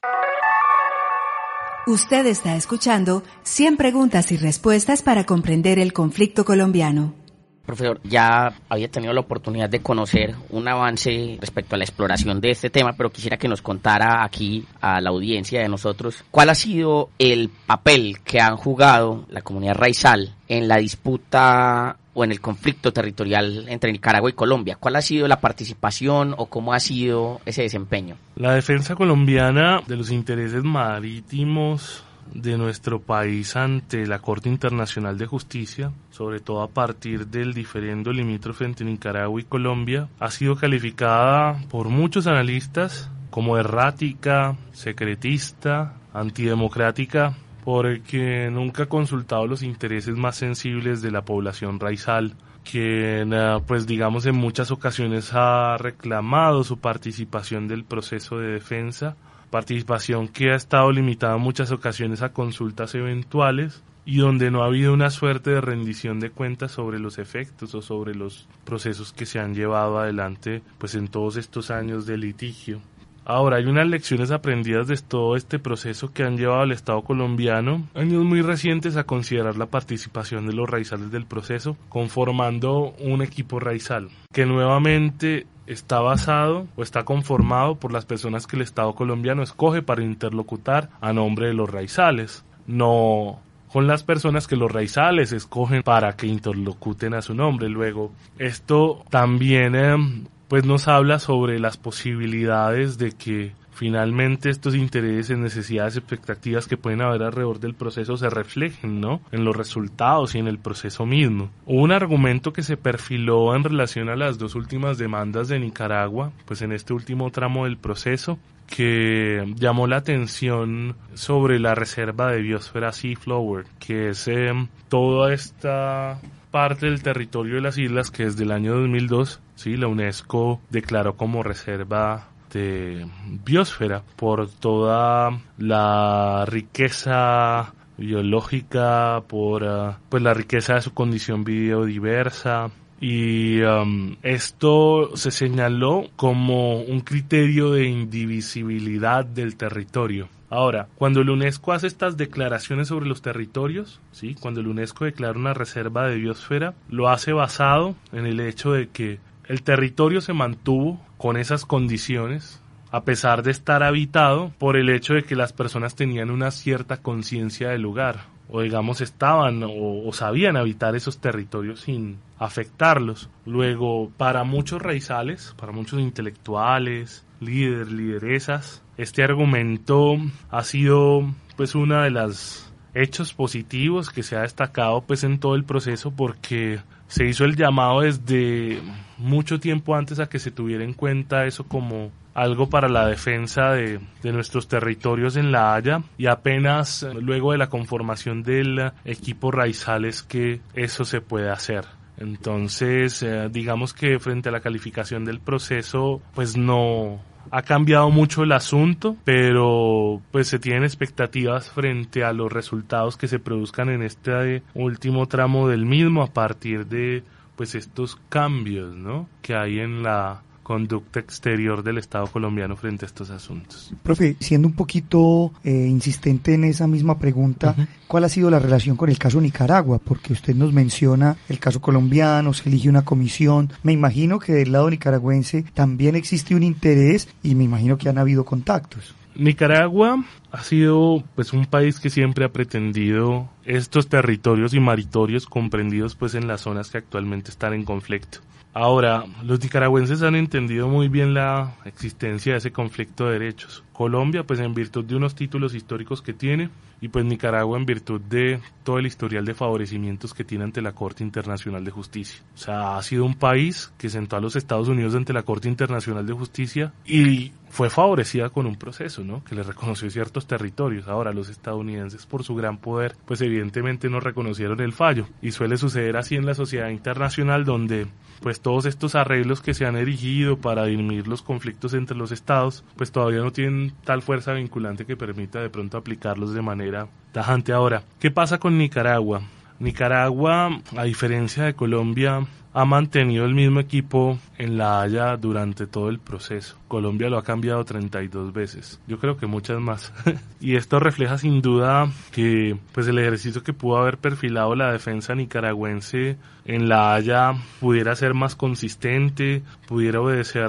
Usted 1.87 2.27
está 2.27 2.55
escuchando 2.55 3.23
100 3.43 3.77
preguntas 3.77 4.31
y 4.31 4.37
respuestas 4.37 5.01
para 5.01 5.25
comprender 5.25 5.79
el 5.79 5.93
conflicto 5.93 6.45
colombiano. 6.45 7.20
Profesor, 7.65 7.99
ya 8.03 8.53
había 8.69 8.89
tenido 8.89 9.13
la 9.13 9.21
oportunidad 9.21 9.69
de 9.69 9.81
conocer 9.81 10.35
un 10.49 10.67
avance 10.67 11.37
respecto 11.39 11.75
a 11.75 11.77
la 11.77 11.83
exploración 11.83 12.41
de 12.41 12.51
este 12.51 12.69
tema, 12.69 12.93
pero 12.93 13.11
quisiera 13.11 13.37
que 13.37 13.47
nos 13.47 13.61
contara 13.61 14.23
aquí 14.23 14.65
a 14.81 14.99
la 14.99 15.11
audiencia 15.11 15.61
de 15.61 15.69
nosotros 15.69 16.23
cuál 16.31 16.49
ha 16.49 16.55
sido 16.55 17.09
el 17.19 17.49
papel 17.49 18.19
que 18.23 18.41
han 18.41 18.57
jugado 18.57 19.25
la 19.29 19.41
comunidad 19.41 19.75
raizal 19.75 20.33
en 20.47 20.67
la 20.67 20.77
disputa 20.77 21.97
o 22.13 22.23
en 22.23 22.31
el 22.31 22.41
conflicto 22.41 22.91
territorial 22.91 23.65
entre 23.69 23.91
Nicaragua 23.91 24.29
y 24.29 24.33
Colombia. 24.33 24.77
¿Cuál 24.79 24.97
ha 24.97 25.01
sido 25.01 25.27
la 25.27 25.39
participación 25.39 26.35
o 26.37 26.47
cómo 26.47 26.73
ha 26.73 26.79
sido 26.79 27.39
ese 27.45 27.61
desempeño? 27.61 28.17
La 28.35 28.53
defensa 28.53 28.95
colombiana 28.95 29.81
de 29.87 29.95
los 29.95 30.11
intereses 30.11 30.63
marítimos 30.63 32.03
de 32.33 32.57
nuestro 32.57 33.01
país 33.01 33.55
ante 33.55 34.05
la 34.05 34.19
Corte 34.19 34.49
Internacional 34.49 35.17
de 35.17 35.25
Justicia, 35.25 35.91
sobre 36.11 36.39
todo 36.39 36.61
a 36.61 36.69
partir 36.69 37.27
del 37.27 37.53
diferendo 37.53 38.11
limítrofe 38.11 38.65
entre 38.65 38.85
Nicaragua 38.85 39.39
y 39.39 39.45
Colombia, 39.45 40.07
ha 40.19 40.31
sido 40.31 40.55
calificada 40.55 41.61
por 41.69 41.89
muchos 41.89 42.27
analistas 42.27 43.09
como 43.29 43.57
errática, 43.57 44.57
secretista, 44.71 45.95
antidemocrática, 46.13 47.35
porque 47.63 48.49
nunca 48.51 48.83
ha 48.83 48.89
consultado 48.89 49.47
los 49.47 49.63
intereses 49.63 50.15
más 50.15 50.35
sensibles 50.35 51.01
de 51.01 51.11
la 51.11 51.23
población 51.23 51.79
raizal, 51.79 52.35
quien, 52.69 53.33
eh, 53.33 53.57
pues 53.65 53.87
digamos, 53.87 54.25
en 54.25 54.35
muchas 54.35 54.71
ocasiones 54.71 55.31
ha 55.33 55.77
reclamado 55.77 56.63
su 56.63 56.79
participación 56.79 57.67
del 57.67 57.83
proceso 57.83 58.37
de 58.37 58.51
defensa, 58.51 59.15
participación 59.51 60.27
que 60.27 60.51
ha 60.51 60.55
estado 60.55 60.91
limitada 60.91 61.35
en 61.35 61.41
muchas 61.41 61.71
ocasiones 61.71 62.23
a 62.23 62.33
consultas 62.33 62.95
eventuales 62.95 63.83
y 64.05 64.17
donde 64.17 64.49
no 64.49 64.63
ha 64.63 64.67
habido 64.67 64.93
una 64.93 65.11
suerte 65.11 65.51
de 65.51 65.61
rendición 65.61 66.19
de 66.19 66.31
cuentas 66.31 66.71
sobre 66.71 66.97
los 66.97 67.19
efectos 67.19 67.75
o 67.75 67.83
sobre 67.83 68.15
los 68.15 68.47
procesos 68.65 69.13
que 69.13 69.27
se 69.27 69.39
han 69.39 69.53
llevado 69.53 69.99
adelante 69.99 70.63
pues 70.79 70.95
en 70.95 71.07
todos 71.07 71.35
estos 71.35 71.69
años 71.69 72.07
de 72.07 72.17
litigio. 72.17 72.81
Ahora, 73.23 73.57
hay 73.57 73.65
unas 73.65 73.87
lecciones 73.87 74.31
aprendidas 74.31 74.87
de 74.87 74.97
todo 74.97 75.35
este 75.35 75.59
proceso 75.59 76.11
que 76.11 76.23
han 76.23 76.37
llevado 76.37 76.61
al 76.61 76.71
Estado 76.71 77.03
colombiano, 77.03 77.87
años 77.93 78.23
muy 78.23 78.41
recientes, 78.41 78.97
a 78.97 79.03
considerar 79.03 79.57
la 79.57 79.67
participación 79.67 80.47
de 80.47 80.53
los 80.53 80.67
raizales 80.67 81.11
del 81.11 81.27
proceso, 81.27 81.77
conformando 81.87 82.95
un 82.99 83.21
equipo 83.21 83.59
raizal, 83.59 84.09
que 84.33 84.47
nuevamente 84.47 85.45
está 85.67 85.99
basado 85.99 86.67
o 86.75 86.83
está 86.83 87.03
conformado 87.03 87.75
por 87.75 87.91
las 87.91 88.05
personas 88.05 88.47
que 88.47 88.55
el 88.55 88.61
Estado 88.61 88.93
colombiano 88.93 89.43
escoge 89.43 89.81
para 89.81 90.03
interlocutar 90.03 90.89
a 91.01 91.13
nombre 91.13 91.47
de 91.47 91.53
los 91.53 91.69
raizales, 91.69 92.43
no 92.67 93.39
con 93.71 93.87
las 93.87 94.03
personas 94.03 94.47
que 94.47 94.57
los 94.57 94.71
raizales 94.71 95.31
escogen 95.31 95.81
para 95.81 96.15
que 96.17 96.27
interlocuten 96.27 97.13
a 97.13 97.21
su 97.21 97.33
nombre. 97.33 97.69
Luego, 97.69 98.11
esto 98.37 99.05
también 99.09 99.75
em, 99.75 100.25
pues 100.49 100.65
nos 100.65 100.89
habla 100.89 101.19
sobre 101.19 101.59
las 101.59 101.77
posibilidades 101.77 102.97
de 102.97 103.13
que 103.13 103.53
finalmente 103.81 104.51
estos 104.51 104.75
intereses, 104.75 105.39
necesidades, 105.39 105.97
expectativas 105.97 106.67
que 106.67 106.77
pueden 106.77 107.01
haber 107.01 107.23
alrededor 107.23 107.59
del 107.59 107.73
proceso 107.73 108.15
se 108.15 108.29
reflejen, 108.29 109.01
¿no? 109.01 109.21
En 109.31 109.43
los 109.43 109.57
resultados 109.57 110.35
y 110.35 110.37
en 110.37 110.45
el 110.47 110.59
proceso 110.59 111.07
mismo. 111.07 111.49
un 111.65 111.91
argumento 111.91 112.53
que 112.53 112.61
se 112.61 112.77
perfiló 112.77 113.55
en 113.55 113.63
relación 113.63 114.09
a 114.09 114.15
las 114.15 114.37
dos 114.37 114.53
últimas 114.53 114.99
demandas 114.99 115.47
de 115.47 115.59
Nicaragua, 115.59 116.31
pues 116.45 116.61
en 116.61 116.73
este 116.73 116.93
último 116.93 117.31
tramo 117.31 117.63
del 117.63 117.77
proceso, 117.77 118.37
que 118.67 119.51
llamó 119.55 119.87
la 119.87 119.97
atención 119.97 120.95
sobre 121.15 121.57
la 121.57 121.73
reserva 121.73 122.31
de 122.31 122.43
biosfera 122.43 122.91
Seaflower, 122.91 123.65
que 123.79 124.09
es 124.09 124.27
em, 124.27 124.67
toda 124.89 125.33
esta 125.33 126.19
parte 126.51 126.85
del 126.85 127.01
territorio 127.01 127.55
de 127.55 127.61
las 127.61 127.79
islas 127.79 128.11
que 128.11 128.25
desde 128.25 128.43
el 128.43 128.51
año 128.51 128.75
2002, 128.75 129.41
sí, 129.55 129.75
la 129.75 129.87
UNESCO 129.87 130.61
declaró 130.69 131.17
como 131.17 131.41
reserva 131.41 132.30
de 132.51 133.07
biosfera 133.45 134.03
por 134.15 134.49
toda 134.49 135.39
la 135.57 136.45
riqueza 136.47 137.73
biológica, 137.97 139.23
por 139.27 139.63
ah, 139.65 139.99
pues 140.09 140.23
la 140.23 140.33
riqueza 140.33 140.75
de 140.75 140.81
su 140.81 140.93
condición 140.93 141.43
biodiversa, 141.43 142.71
y 143.01 143.61
um, 143.63 144.15
esto 144.21 145.17
se 145.17 145.31
señaló 145.31 146.03
como 146.15 146.81
un 146.81 147.01
criterio 147.01 147.71
de 147.71 147.87
indivisibilidad 147.87 149.25
del 149.25 149.57
territorio. 149.57 150.29
Ahora, 150.51 150.87
cuando 150.95 151.21
el 151.21 151.29
UNESCO 151.29 151.71
hace 151.71 151.87
estas 151.87 152.15
declaraciones 152.15 152.89
sobre 152.89 153.07
los 153.07 153.23
territorios, 153.23 154.01
¿sí? 154.11 154.35
cuando 154.39 154.59
el 154.59 154.67
UNESCO 154.67 155.05
declara 155.05 155.39
una 155.39 155.55
reserva 155.55 156.07
de 156.07 156.17
biosfera, 156.17 156.75
lo 156.89 157.09
hace 157.09 157.33
basado 157.33 157.95
en 158.11 158.27
el 158.27 158.39
hecho 158.39 158.73
de 158.73 158.89
que 158.89 159.19
el 159.47 159.63
territorio 159.63 160.21
se 160.21 160.33
mantuvo 160.33 160.99
con 161.17 161.37
esas 161.37 161.65
condiciones 161.65 162.61
a 162.91 163.03
pesar 163.05 163.41
de 163.41 163.51
estar 163.51 163.83
habitado 163.83 164.51
por 164.57 164.75
el 164.75 164.89
hecho 164.89 165.13
de 165.13 165.23
que 165.23 165.35
las 165.35 165.53
personas 165.53 165.95
tenían 165.95 166.29
una 166.29 166.51
cierta 166.51 166.97
conciencia 166.97 167.69
del 167.69 167.81
lugar 167.81 168.25
o 168.51 168.61
digamos 168.61 168.99
estaban 168.99 169.63
o, 169.63 170.11
sabían 170.11 170.57
habitar 170.57 170.95
esos 170.95 171.19
territorios 171.19 171.81
sin 171.81 172.19
afectarlos. 172.37 173.29
Luego, 173.45 174.11
para 174.17 174.43
muchos 174.43 174.81
raizales, 174.81 175.55
para 175.57 175.71
muchos 175.71 176.01
intelectuales, 176.01 177.25
líderes, 177.39 177.91
lideresas, 177.91 178.83
este 178.97 179.23
argumento 179.23 180.17
ha 180.49 180.63
sido 180.63 181.33
pues 181.55 181.75
una 181.75 182.03
de 182.03 182.11
las 182.11 182.73
hechos 182.93 183.33
positivos 183.33 184.09
que 184.09 184.21
se 184.21 184.35
ha 184.35 184.41
destacado 184.41 185.01
pues 185.01 185.23
en 185.23 185.39
todo 185.39 185.55
el 185.55 185.63
proceso 185.63 186.11
porque 186.11 186.81
se 187.11 187.25
hizo 187.25 187.43
el 187.43 187.57
llamado 187.57 188.01
desde 188.01 188.81
mucho 189.17 189.59
tiempo 189.59 189.95
antes 189.95 190.21
a 190.21 190.29
que 190.29 190.39
se 190.39 190.49
tuviera 190.49 190.85
en 190.85 190.93
cuenta 190.93 191.45
eso 191.45 191.65
como 191.65 192.09
algo 192.33 192.69
para 192.69 192.87
la 192.87 193.05
defensa 193.05 193.71
de, 193.71 193.99
nuestros 194.23 194.69
territorios 194.69 195.35
en 195.35 195.51
La 195.51 195.75
Haya 195.75 196.03
y 196.17 196.27
apenas 196.27 197.05
luego 197.13 197.51
de 197.51 197.57
la 197.57 197.67
conformación 197.67 198.43
del 198.43 198.93
equipo 199.03 199.51
Raizales 199.51 200.23
que 200.23 200.61
eso 200.73 201.03
se 201.03 201.19
puede 201.19 201.49
hacer. 201.49 201.83
Entonces, 202.15 203.21
eh, 203.23 203.49
digamos 203.51 203.93
que 203.93 204.17
frente 204.17 204.47
a 204.47 204.53
la 204.53 204.61
calificación 204.61 205.25
del 205.25 205.41
proceso, 205.41 206.21
pues 206.33 206.55
no 206.55 207.19
ha 207.49 207.61
cambiado 207.63 208.09
mucho 208.09 208.43
el 208.43 208.51
asunto, 208.51 209.15
pero 209.23 210.21
pues 210.31 210.47
se 210.47 210.59
tienen 210.59 210.83
expectativas 210.83 211.69
frente 211.69 212.23
a 212.23 212.33
los 212.33 212.51
resultados 212.51 213.17
que 213.17 213.27
se 213.27 213.39
produzcan 213.39 213.89
en 213.89 214.03
este 214.03 214.63
último 214.73 215.27
tramo 215.27 215.67
del 215.67 215.85
mismo 215.85 216.21
a 216.23 216.27
partir 216.27 216.85
de 216.87 217.23
pues 217.55 217.75
estos 217.75 218.17
cambios, 218.29 218.95
¿no? 218.95 219.27
que 219.41 219.55
hay 219.55 219.79
en 219.79 220.03
la 220.03 220.41
conducta 220.71 221.19
exterior 221.19 221.83
del 221.83 221.97
Estado 221.97 222.27
colombiano 222.27 222.77
frente 222.77 223.03
a 223.03 223.07
estos 223.07 223.29
asuntos. 223.29 223.93
Profe, 224.03 224.37
siendo 224.39 224.69
un 224.69 224.73
poquito 224.73 225.51
eh, 225.65 225.69
insistente 225.69 226.53
en 226.53 226.63
esa 226.63 226.87
misma 226.87 227.19
pregunta, 227.19 227.75
¿cuál 228.07 228.23
ha 228.23 228.29
sido 228.29 228.49
la 228.49 228.57
relación 228.57 228.95
con 228.95 229.09
el 229.09 229.17
caso 229.17 229.41
Nicaragua? 229.41 229.99
Porque 229.99 230.31
usted 230.31 230.55
nos 230.55 230.71
menciona 230.71 231.35
el 231.49 231.59
caso 231.59 231.81
colombiano, 231.81 232.53
se 232.53 232.69
elige 232.69 232.87
una 232.87 233.01
comisión. 233.01 233.69
Me 233.83 233.91
imagino 233.91 234.39
que 234.39 234.53
del 234.53 234.71
lado 234.71 234.89
nicaragüense 234.89 235.65
también 235.73 236.15
existe 236.15 236.55
un 236.55 236.63
interés 236.63 237.27
y 237.43 237.53
me 237.53 237.65
imagino 237.65 237.97
que 237.97 238.07
han 238.07 238.17
habido 238.17 238.45
contactos. 238.45 239.13
Nicaragua 239.35 240.23
ha 240.51 240.63
sido 240.63 241.21
pues 241.35 241.51
un 241.51 241.65
país 241.65 241.99
que 241.99 242.09
siempre 242.09 242.45
ha 242.45 242.53
pretendido 242.53 243.49
estos 243.65 244.07
territorios 244.07 244.73
y 244.73 244.79
maritorios 244.79 245.47
comprendidos 245.47 246.15
pues 246.15 246.33
en 246.33 246.47
las 246.47 246.61
zonas 246.61 246.89
que 246.89 246.99
actualmente 246.99 247.51
están 247.51 247.73
en 247.73 247.83
conflicto. 247.83 248.39
Ahora, 248.73 249.25
los 249.43 249.61
nicaragüenses 249.61 250.23
han 250.23 250.35
entendido 250.35 250.87
muy 250.87 251.09
bien 251.09 251.33
la 251.33 251.75
existencia 251.83 252.53
de 252.53 252.59
ese 252.59 252.71
conflicto 252.71 253.25
de 253.25 253.33
derechos. 253.33 253.83
Colombia, 253.91 254.43
pues 254.43 254.61
en 254.61 254.73
virtud 254.73 255.03
de 255.03 255.15
unos 255.17 255.35
títulos 255.35 255.75
históricos 255.75 256.21
que 256.21 256.33
tiene, 256.33 256.69
y 257.01 257.09
pues 257.09 257.25
Nicaragua 257.25 257.77
en 257.77 257.85
virtud 257.85 258.21
de 258.21 258.61
todo 258.83 258.99
el 258.99 259.07
historial 259.07 259.43
de 259.43 259.55
favorecimientos 259.55 260.33
que 260.33 260.45
tiene 260.45 260.63
ante 260.63 260.81
la 260.81 260.93
Corte 260.93 261.23
Internacional 261.23 261.83
de 261.83 261.91
Justicia. 261.91 262.41
O 262.53 262.57
sea, 262.57 262.97
ha 262.97 263.03
sido 263.03 263.25
un 263.25 263.33
país 263.33 263.91
que 263.97 264.09
sentó 264.09 264.37
a 264.37 264.39
los 264.39 264.55
Estados 264.55 264.87
Unidos 264.87 265.15
ante 265.15 265.33
la 265.33 265.43
Corte 265.43 265.67
Internacional 265.67 266.25
de 266.25 266.33
Justicia 266.33 266.93
y 267.05 267.51
fue 267.71 267.89
favorecida 267.89 268.49
con 268.49 268.65
un 268.65 268.75
proceso, 268.75 269.23
¿no? 269.23 269.43
Que 269.43 269.55
le 269.55 269.63
reconoció 269.63 270.09
ciertos 270.09 270.45
territorios. 270.45 271.07
Ahora 271.07 271.33
los 271.33 271.49
estadounidenses 271.49 272.25
por 272.25 272.43
su 272.43 272.55
gran 272.55 272.77
poder, 272.77 273.15
pues 273.25 273.41
evidentemente 273.41 274.09
no 274.09 274.19
reconocieron 274.19 274.81
el 274.81 274.93
fallo 274.93 275.27
y 275.41 275.51
suele 275.51 275.77
suceder 275.77 276.17
así 276.17 276.35
en 276.35 276.45
la 276.45 276.53
sociedad 276.53 276.89
internacional 276.89 277.65
donde 277.65 278.07
pues 278.41 278.59
todos 278.59 278.85
estos 278.85 279.15
arreglos 279.15 279.61
que 279.61 279.73
se 279.73 279.85
han 279.85 279.95
erigido 279.95 280.57
para 280.57 280.85
dirimir 280.85 281.27
los 281.27 281.43
conflictos 281.43 281.93
entre 281.93 282.17
los 282.17 282.31
estados, 282.31 282.83
pues 282.97 283.11
todavía 283.11 283.39
no 283.39 283.51
tienen 283.51 283.93
tal 284.03 284.21
fuerza 284.21 284.53
vinculante 284.53 285.05
que 285.05 285.15
permita 285.15 285.61
de 285.61 285.69
pronto 285.69 285.97
aplicarlos 285.97 286.53
de 286.53 286.61
manera 286.61 287.07
tajante. 287.31 287.71
Ahora, 287.71 288.03
¿qué 288.19 288.31
pasa 288.31 288.59
con 288.59 288.77
Nicaragua? 288.77 289.43
Nicaragua, 289.79 290.81
a 290.97 291.03
diferencia 291.03 291.63
de 291.63 291.73
Colombia, 291.73 292.45
ha 292.73 292.85
mantenido 292.85 293.45
el 293.45 293.53
mismo 293.53 293.79
equipo 293.79 294.39
en 294.57 294.77
La 294.77 295.01
Haya 295.01 295.35
durante 295.35 295.87
todo 295.87 296.09
el 296.09 296.19
proceso. 296.19 296.77
Colombia 296.87 297.29
lo 297.29 297.37
ha 297.37 297.43
cambiado 297.43 297.83
32 297.83 298.53
veces. 298.53 298.99
Yo 299.07 299.19
creo 299.19 299.37
que 299.37 299.45
muchas 299.45 299.79
más. 299.79 300.13
y 300.61 300.75
esto 300.75 300.99
refleja 300.99 301.37
sin 301.37 301.61
duda 301.61 302.09
que 302.31 302.77
pues 302.93 303.07
el 303.07 303.19
ejercicio 303.19 303.63
que 303.63 303.73
pudo 303.73 303.97
haber 303.97 304.17
perfilado 304.17 304.75
la 304.75 304.91
defensa 304.91 305.35
nicaragüense 305.35 306.37
en 306.65 306.87
La 306.87 307.13
Haya 307.13 307.53
pudiera 307.79 308.15
ser 308.15 308.33
más 308.33 308.55
consistente, 308.55 309.63
pudiera 309.87 310.21
obedecer 310.21 310.61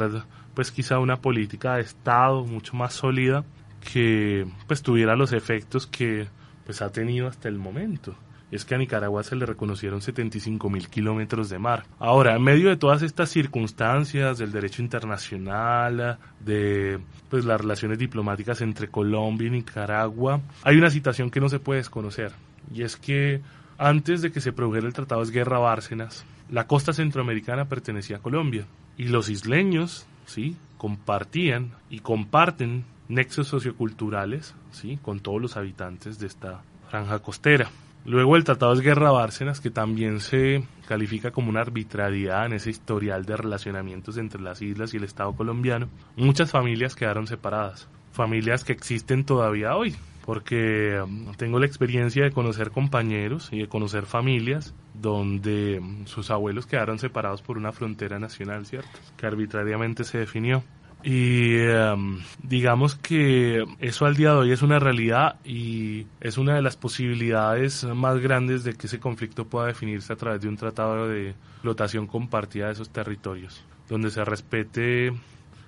pues 0.55 0.73
quizá 0.73 0.99
una 0.99 1.19
política 1.19 1.77
de 1.77 1.83
Estado 1.83 2.45
mucho 2.45 2.77
más 2.77 2.95
sólida 2.95 3.45
que 3.93 4.47
pues 4.67 4.83
tuviera 4.83 5.17
los 5.17 5.33
efectos 5.33 5.87
que 5.87 6.27
pues 6.65 6.83
ha 6.83 6.91
tenido 6.91 7.29
hasta 7.29 7.49
el 7.49 7.59
momento 7.59 8.15
es 8.53 8.67
que 8.67 8.75
a 8.75 8.79
Nicaragua 8.79 9.25
se 9.25 9.35
le 9.35 9.47
reconocieron 9.47 10.03
75 10.03 10.69
mil 10.69 10.89
kilómetros 10.89 11.49
de 11.49 11.59
mar. 11.59 11.85
Ahora, 11.99 12.37
en 12.37 12.43
medio 12.43 12.69
de 12.69 12.77
todas 12.77 13.03
estas 13.03 13.31
circunstancias 13.31 14.39
del 14.39 14.53
derecho 14.53 14.83
internacional, 14.83 16.19
de 16.39 17.01
pues 17.31 17.47
las 17.47 17.61
relaciones 17.61 17.99
diplomáticas 17.99 18.61
entre 18.61 18.89
Colombia 18.89 19.49
y 19.49 19.51
Nicaragua, 19.51 20.41
hay 20.63 20.77
una 20.77 20.91
situación 20.91 21.31
que 21.31 21.41
no 21.41 21.49
se 21.49 21.59
puede 21.59 21.79
desconocer, 21.79 22.33
y 22.73 22.83
es 22.83 22.97
que 22.97 23.41
antes 23.79 24.21
de 24.21 24.31
que 24.31 24.43
se 24.43 24.53
produjera 24.53 24.87
el 24.87 24.93
Tratado 24.93 25.25
de 25.25 25.33
Guerra 25.33 25.59
Bárcenas, 25.59 26.25
la 26.51 26.67
costa 26.67 26.93
centroamericana 26.93 27.65
pertenecía 27.65 28.19
a 28.19 28.21
Colombia, 28.21 28.67
y 28.99 29.05
los 29.05 29.31
isleños, 29.31 30.07
sí, 30.27 30.57
compartían 30.77 31.73
y 31.89 32.01
comparten 32.01 32.85
nexos 33.09 33.49
socioculturales, 33.49 34.55
sí, 34.73 34.99
con 35.01 35.21
todos 35.21 35.41
los 35.41 35.57
habitantes 35.57 36.19
de 36.19 36.27
esta 36.27 36.63
franja 36.91 37.19
costera. 37.21 37.71
Luego 38.05 38.37
el 38.37 38.43
Tratado 38.43 38.75
de 38.75 38.83
Guerra 38.83 39.13
Bárcenas, 39.13 39.61
que 39.61 39.71
también 39.71 40.21
se 40.21 40.65
califica 40.89 41.31
como 41.31 41.51
una 41.51 41.61
arbitrariedad 41.61 42.47
en 42.47 42.55
ese 42.55 42.71
historial 42.71 43.25
de 43.25 43.37
relacionamientos 43.37 44.19
entre 44.19 44.41
las 44.41 44.61
islas 44.61 44.93
y 44.93 44.97
el 44.97 45.05
Estado 45.05 45.33
colombiano, 45.35 45.89
muchas 46.17 46.51
familias 46.51 46.97
quedaron 46.97 47.29
separadas, 47.29 47.89
familias 48.11 48.65
que 48.65 48.73
existen 48.73 49.25
todavía 49.25 49.77
hoy, 49.77 49.95
porque 50.25 51.01
um, 51.01 51.33
tengo 51.35 51.61
la 51.61 51.67
experiencia 51.67 52.25
de 52.25 52.33
conocer 52.33 52.73
compañeros 52.73 53.49
y 53.53 53.61
de 53.61 53.69
conocer 53.69 54.07
familias 54.07 54.75
donde 54.95 55.79
um, 55.79 56.05
sus 56.07 56.31
abuelos 56.31 56.67
quedaron 56.67 56.99
separados 56.99 57.41
por 57.43 57.57
una 57.57 57.71
frontera 57.71 58.19
nacional, 58.19 58.67
¿cierto? 58.67 58.99
Que 59.17 59.27
arbitrariamente 59.27 60.03
se 60.03 60.19
definió. 60.19 60.65
Y 61.05 61.57
em, 61.57 62.21
digamos 62.43 62.95
que 62.95 63.65
eso 63.81 64.07
al 64.07 64.17
día 64.17 64.31
de 64.31 64.37
hoy 64.37 64.53
es 64.53 64.63
una 64.63 64.79
realidad 64.79 65.37
y 65.45 66.07
es 66.21 66.39
una 66.39 66.55
de 66.55 66.63
las 66.63 66.77
posibilidades 66.77 67.85
más 67.85 68.19
grandes 68.19 68.63
de 68.63 68.75
que 68.75 68.87
ese 68.87 69.01
conflicto 69.01 69.47
pueda 69.47 69.67
definirse 69.67 70.13
a 70.13 70.17
través 70.17 70.41
de 70.41 70.49
un 70.49 70.57
tratado 70.57 71.09
de 71.09 71.35
flotación 71.61 72.07
compartida 72.07 72.67
de 72.67 72.73
esos 72.73 72.91
territorios, 72.91 73.65
donde 73.89 74.11
se 74.11 74.25
respete 74.25 75.13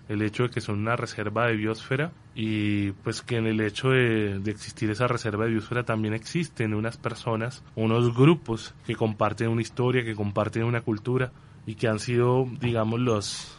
el 0.09 0.23
hecho 0.23 0.45
de 0.45 0.51
que 0.51 0.61
son 0.61 0.79
una 0.79 0.97
reserva 0.97 1.47
de 1.47 1.57
biosfera 1.57 2.13
y 2.35 2.93
pues 2.93 3.23
que 3.23 3.37
en 3.37 3.47
el 3.47 3.61
hecho 3.61 3.89
de, 3.89 4.39
de, 4.39 4.51
existir 4.51 4.91
esa 4.91 5.09
reserva 5.09 5.45
de 5.45 5.53
biosfera 5.53 5.85
también 5.85 6.15
existen 6.15 6.75
unas 6.75 6.97
personas, 6.97 7.65
unos 7.75 8.15
grupos 8.15 8.75
que 8.87 8.95
comparten 8.95 9.49
una 9.49 9.63
historia, 9.63 10.05
que 10.05 10.15
comparten 10.15 10.65
una 10.65 10.83
cultura 10.83 11.33
y 11.67 11.75
que 11.77 11.89
han 11.89 11.99
sido, 11.99 12.47
digamos, 12.61 13.01
los 13.01 13.57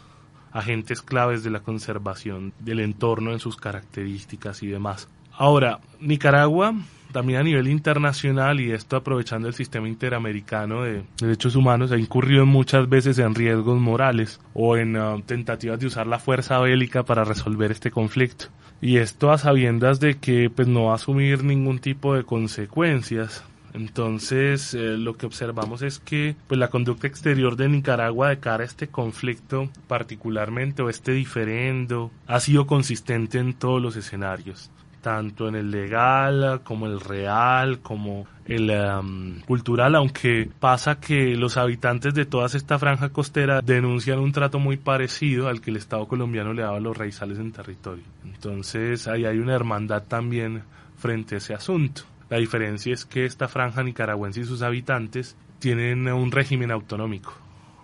agentes 0.55 1.01
claves 1.01 1.43
de 1.43 1.51
la 1.51 1.59
conservación 1.59 2.53
del 2.59 2.79
entorno 2.79 3.33
en 3.33 3.39
sus 3.39 3.57
características 3.57 4.63
y 4.63 4.67
demás. 4.67 5.09
Ahora, 5.37 5.81
Nicaragua 5.99 6.73
también 7.11 7.39
a 7.39 7.43
nivel 7.43 7.67
internacional 7.67 8.59
y 8.59 8.71
esto 8.71 8.97
aprovechando 8.97 9.47
el 9.47 9.53
sistema 9.53 9.87
interamericano 9.87 10.83
de 10.83 11.03
derechos 11.17 11.55
humanos 11.55 11.91
ha 11.93 11.97
incurrido 11.97 12.45
muchas 12.45 12.89
veces 12.89 13.19
en 13.19 13.35
riesgos 13.35 13.79
morales 13.79 14.41
o 14.53 14.75
en 14.75 14.97
uh, 14.97 15.21
tentativas 15.21 15.79
de 15.79 15.87
usar 15.87 16.07
la 16.07 16.19
fuerza 16.19 16.59
bélica 16.59 17.03
para 17.03 17.23
resolver 17.23 17.71
este 17.71 17.89
conflicto 17.89 18.47
y 18.81 18.97
esto 18.97 19.31
a 19.31 19.37
sabiendas 19.37 20.01
de 20.01 20.17
que 20.17 20.49
pues 20.49 20.67
no 20.67 20.85
va 20.85 20.91
a 20.91 20.95
asumir 20.95 21.45
ningún 21.45 21.79
tipo 21.79 22.15
de 22.15 22.23
consecuencias 22.23 23.45
entonces, 23.75 24.73
eh, 24.73 24.97
lo 24.97 25.15
que 25.15 25.25
observamos 25.25 25.81
es 25.81 25.99
que 25.99 26.35
pues, 26.47 26.57
la 26.57 26.69
conducta 26.69 27.07
exterior 27.07 27.57
de 27.57 27.67
Nicaragua 27.67 28.29
de 28.29 28.39
cara 28.39 28.63
a 28.63 28.65
este 28.65 28.87
conflicto, 28.87 29.69
particularmente, 29.87 30.81
o 30.81 30.89
este 30.89 31.11
diferendo, 31.11 32.09
ha 32.25 32.39
sido 32.39 32.67
consistente 32.67 33.37
en 33.37 33.53
todos 33.53 33.81
los 33.81 33.97
escenarios 33.97 34.71
tanto 35.01 35.47
en 35.47 35.53
el 35.53 35.69
legal 35.69 36.61
como 36.63 36.87
el 36.87 36.99
real, 36.99 37.77
como 37.81 38.25
el 38.47 38.71
um, 38.71 39.39
cultural, 39.41 39.93
aunque 39.93 40.49
pasa 40.59 40.99
que 40.99 41.35
los 41.35 41.57
habitantes 41.57 42.15
de 42.15 42.25
toda 42.25 42.47
esta 42.47 42.79
franja 42.79 43.09
costera 43.09 43.61
denuncian 43.61 44.17
un 44.17 44.31
trato 44.31 44.57
muy 44.57 44.77
parecido 44.77 45.47
al 45.47 45.61
que 45.61 45.69
el 45.69 45.77
Estado 45.77 46.07
colombiano 46.07 46.53
le 46.53 46.63
daba 46.63 46.77
a 46.77 46.79
los 46.79 46.97
raizales 46.97 47.37
en 47.37 47.51
territorio. 47.51 48.03
Entonces 48.23 49.07
ahí 49.07 49.25
hay 49.25 49.37
una 49.37 49.53
hermandad 49.53 50.05
también 50.07 50.63
frente 50.97 51.35
a 51.35 51.37
ese 51.37 51.53
asunto. 51.53 52.01
La 52.29 52.37
diferencia 52.37 52.93
es 52.93 53.05
que 53.05 53.25
esta 53.25 53.47
franja 53.47 53.83
nicaragüense 53.83 54.41
y 54.41 54.45
sus 54.45 54.61
habitantes 54.61 55.37
tienen 55.59 56.07
un 56.07 56.31
régimen 56.31 56.71
autonómico 56.71 57.33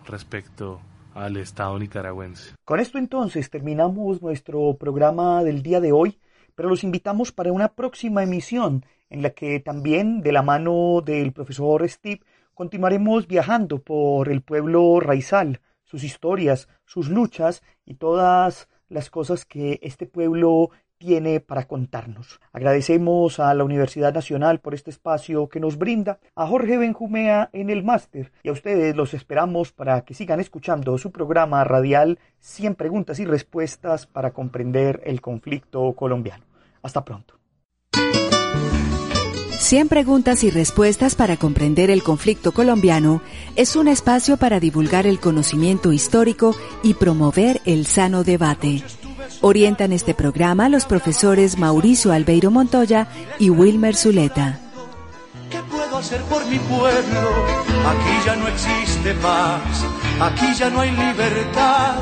respecto 0.06 0.82
al 1.14 1.38
Estado 1.38 1.78
nicaragüense. 1.78 2.56
Con 2.66 2.80
esto 2.80 2.98
entonces 2.98 3.50
terminamos 3.50 4.22
nuestro 4.22 4.76
programa 4.78 5.44
del 5.44 5.62
día 5.62 5.80
de 5.80 5.92
hoy 5.92 6.18
pero 6.56 6.70
los 6.70 6.84
invitamos 6.84 7.32
para 7.32 7.52
una 7.52 7.70
próxima 7.70 8.24
emisión 8.24 8.86
en 9.10 9.22
la 9.22 9.32
que 9.32 9.60
también 9.60 10.22
de 10.22 10.32
la 10.32 10.42
mano 10.42 11.02
del 11.04 11.34
profesor 11.34 11.88
Steve 11.90 12.22
continuaremos 12.54 13.28
viajando 13.28 13.80
por 13.80 14.30
el 14.30 14.42
pueblo 14.42 15.00
raizal, 15.00 15.62
sus 15.84 16.04
historias, 16.04 16.70
sus 16.86 17.10
luchas 17.10 17.64
y 17.86 17.96
todas 17.96 18.70
las 18.90 19.10
cosas 19.10 19.46
que 19.46 19.80
este 19.82 20.06
pueblo 20.06 20.70
tiene 21.02 21.40
para 21.40 21.68
contarnos. 21.68 22.40
Agradecemos 22.54 23.40
a 23.40 23.54
la 23.56 23.64
Universidad 23.64 24.14
Nacional 24.14 24.60
por 24.60 24.76
este 24.76 24.92
espacio 24.92 25.50
que 25.50 25.60
nos 25.60 25.78
brinda, 25.80 26.20
a 26.36 26.46
Jorge 26.46 26.78
Benjumea 26.78 27.50
en 27.54 27.72
el 27.72 27.84
máster 27.84 28.32
y 28.44 28.50
a 28.50 28.52
ustedes 28.52 28.96
los 28.96 29.16
esperamos 29.16 29.72
para 29.72 30.02
que 30.02 30.14
sigan 30.14 30.40
escuchando 30.40 30.98
su 31.00 31.12
programa 31.12 31.64
radial 31.64 32.20
100 32.40 32.76
preguntas 32.76 33.20
y 33.20 33.26
respuestas 33.26 34.06
para 34.06 34.32
comprender 34.32 35.02
el 35.04 35.22
conflicto 35.22 35.92
colombiano. 35.94 36.46
Hasta 36.84 37.04
pronto. 37.04 37.34
100 39.60 39.90
preguntas 39.90 40.44
y 40.44 40.52
respuestas 40.52 41.16
para 41.16 41.38
comprender 41.38 41.90
el 41.90 42.04
conflicto 42.04 42.52
colombiano 42.52 43.22
es 43.56 43.76
un 43.76 43.88
espacio 43.88 44.38
para 44.38 44.60
divulgar 44.60 45.08
el 45.08 45.20
conocimiento 45.20 45.94
histórico 45.94 46.56
y 46.84 46.94
promover 46.96 47.62
el 47.66 47.86
sano 47.86 48.24
debate. 48.24 48.84
Orientan 49.39 49.94
este 49.94 50.13
programa 50.13 50.70
los 50.70 50.86
profesores 50.86 51.58
Mauricio 51.58 52.12
Albeiro 52.12 52.52
Montoya 52.52 53.08
y 53.39 53.50
Wilmer 53.50 53.96
Zuleta. 53.96 54.60
¿Qué 55.50 55.60
puedo 55.70 55.98
hacer 55.98 56.22
por 56.24 56.46
mi 56.46 56.60
pueblo? 56.60 57.30
Aquí 57.88 58.26
ya 58.26 58.36
no 58.36 58.48
existe 58.48 59.13
paz, 59.15 59.86
aquí 60.20 60.54
ya 60.58 60.70
no 60.70 60.82
hay 60.82 60.91
libertad, 60.91 62.00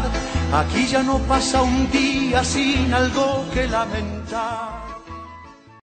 aquí 0.54 0.88
ya 0.88 1.04
no 1.04 1.20
pasa 1.20 1.62
un 1.62 1.90
día 1.92 2.44
sin 2.44 2.94
algo 2.94 3.46
que 3.54 3.68
lamentar. 3.68 4.89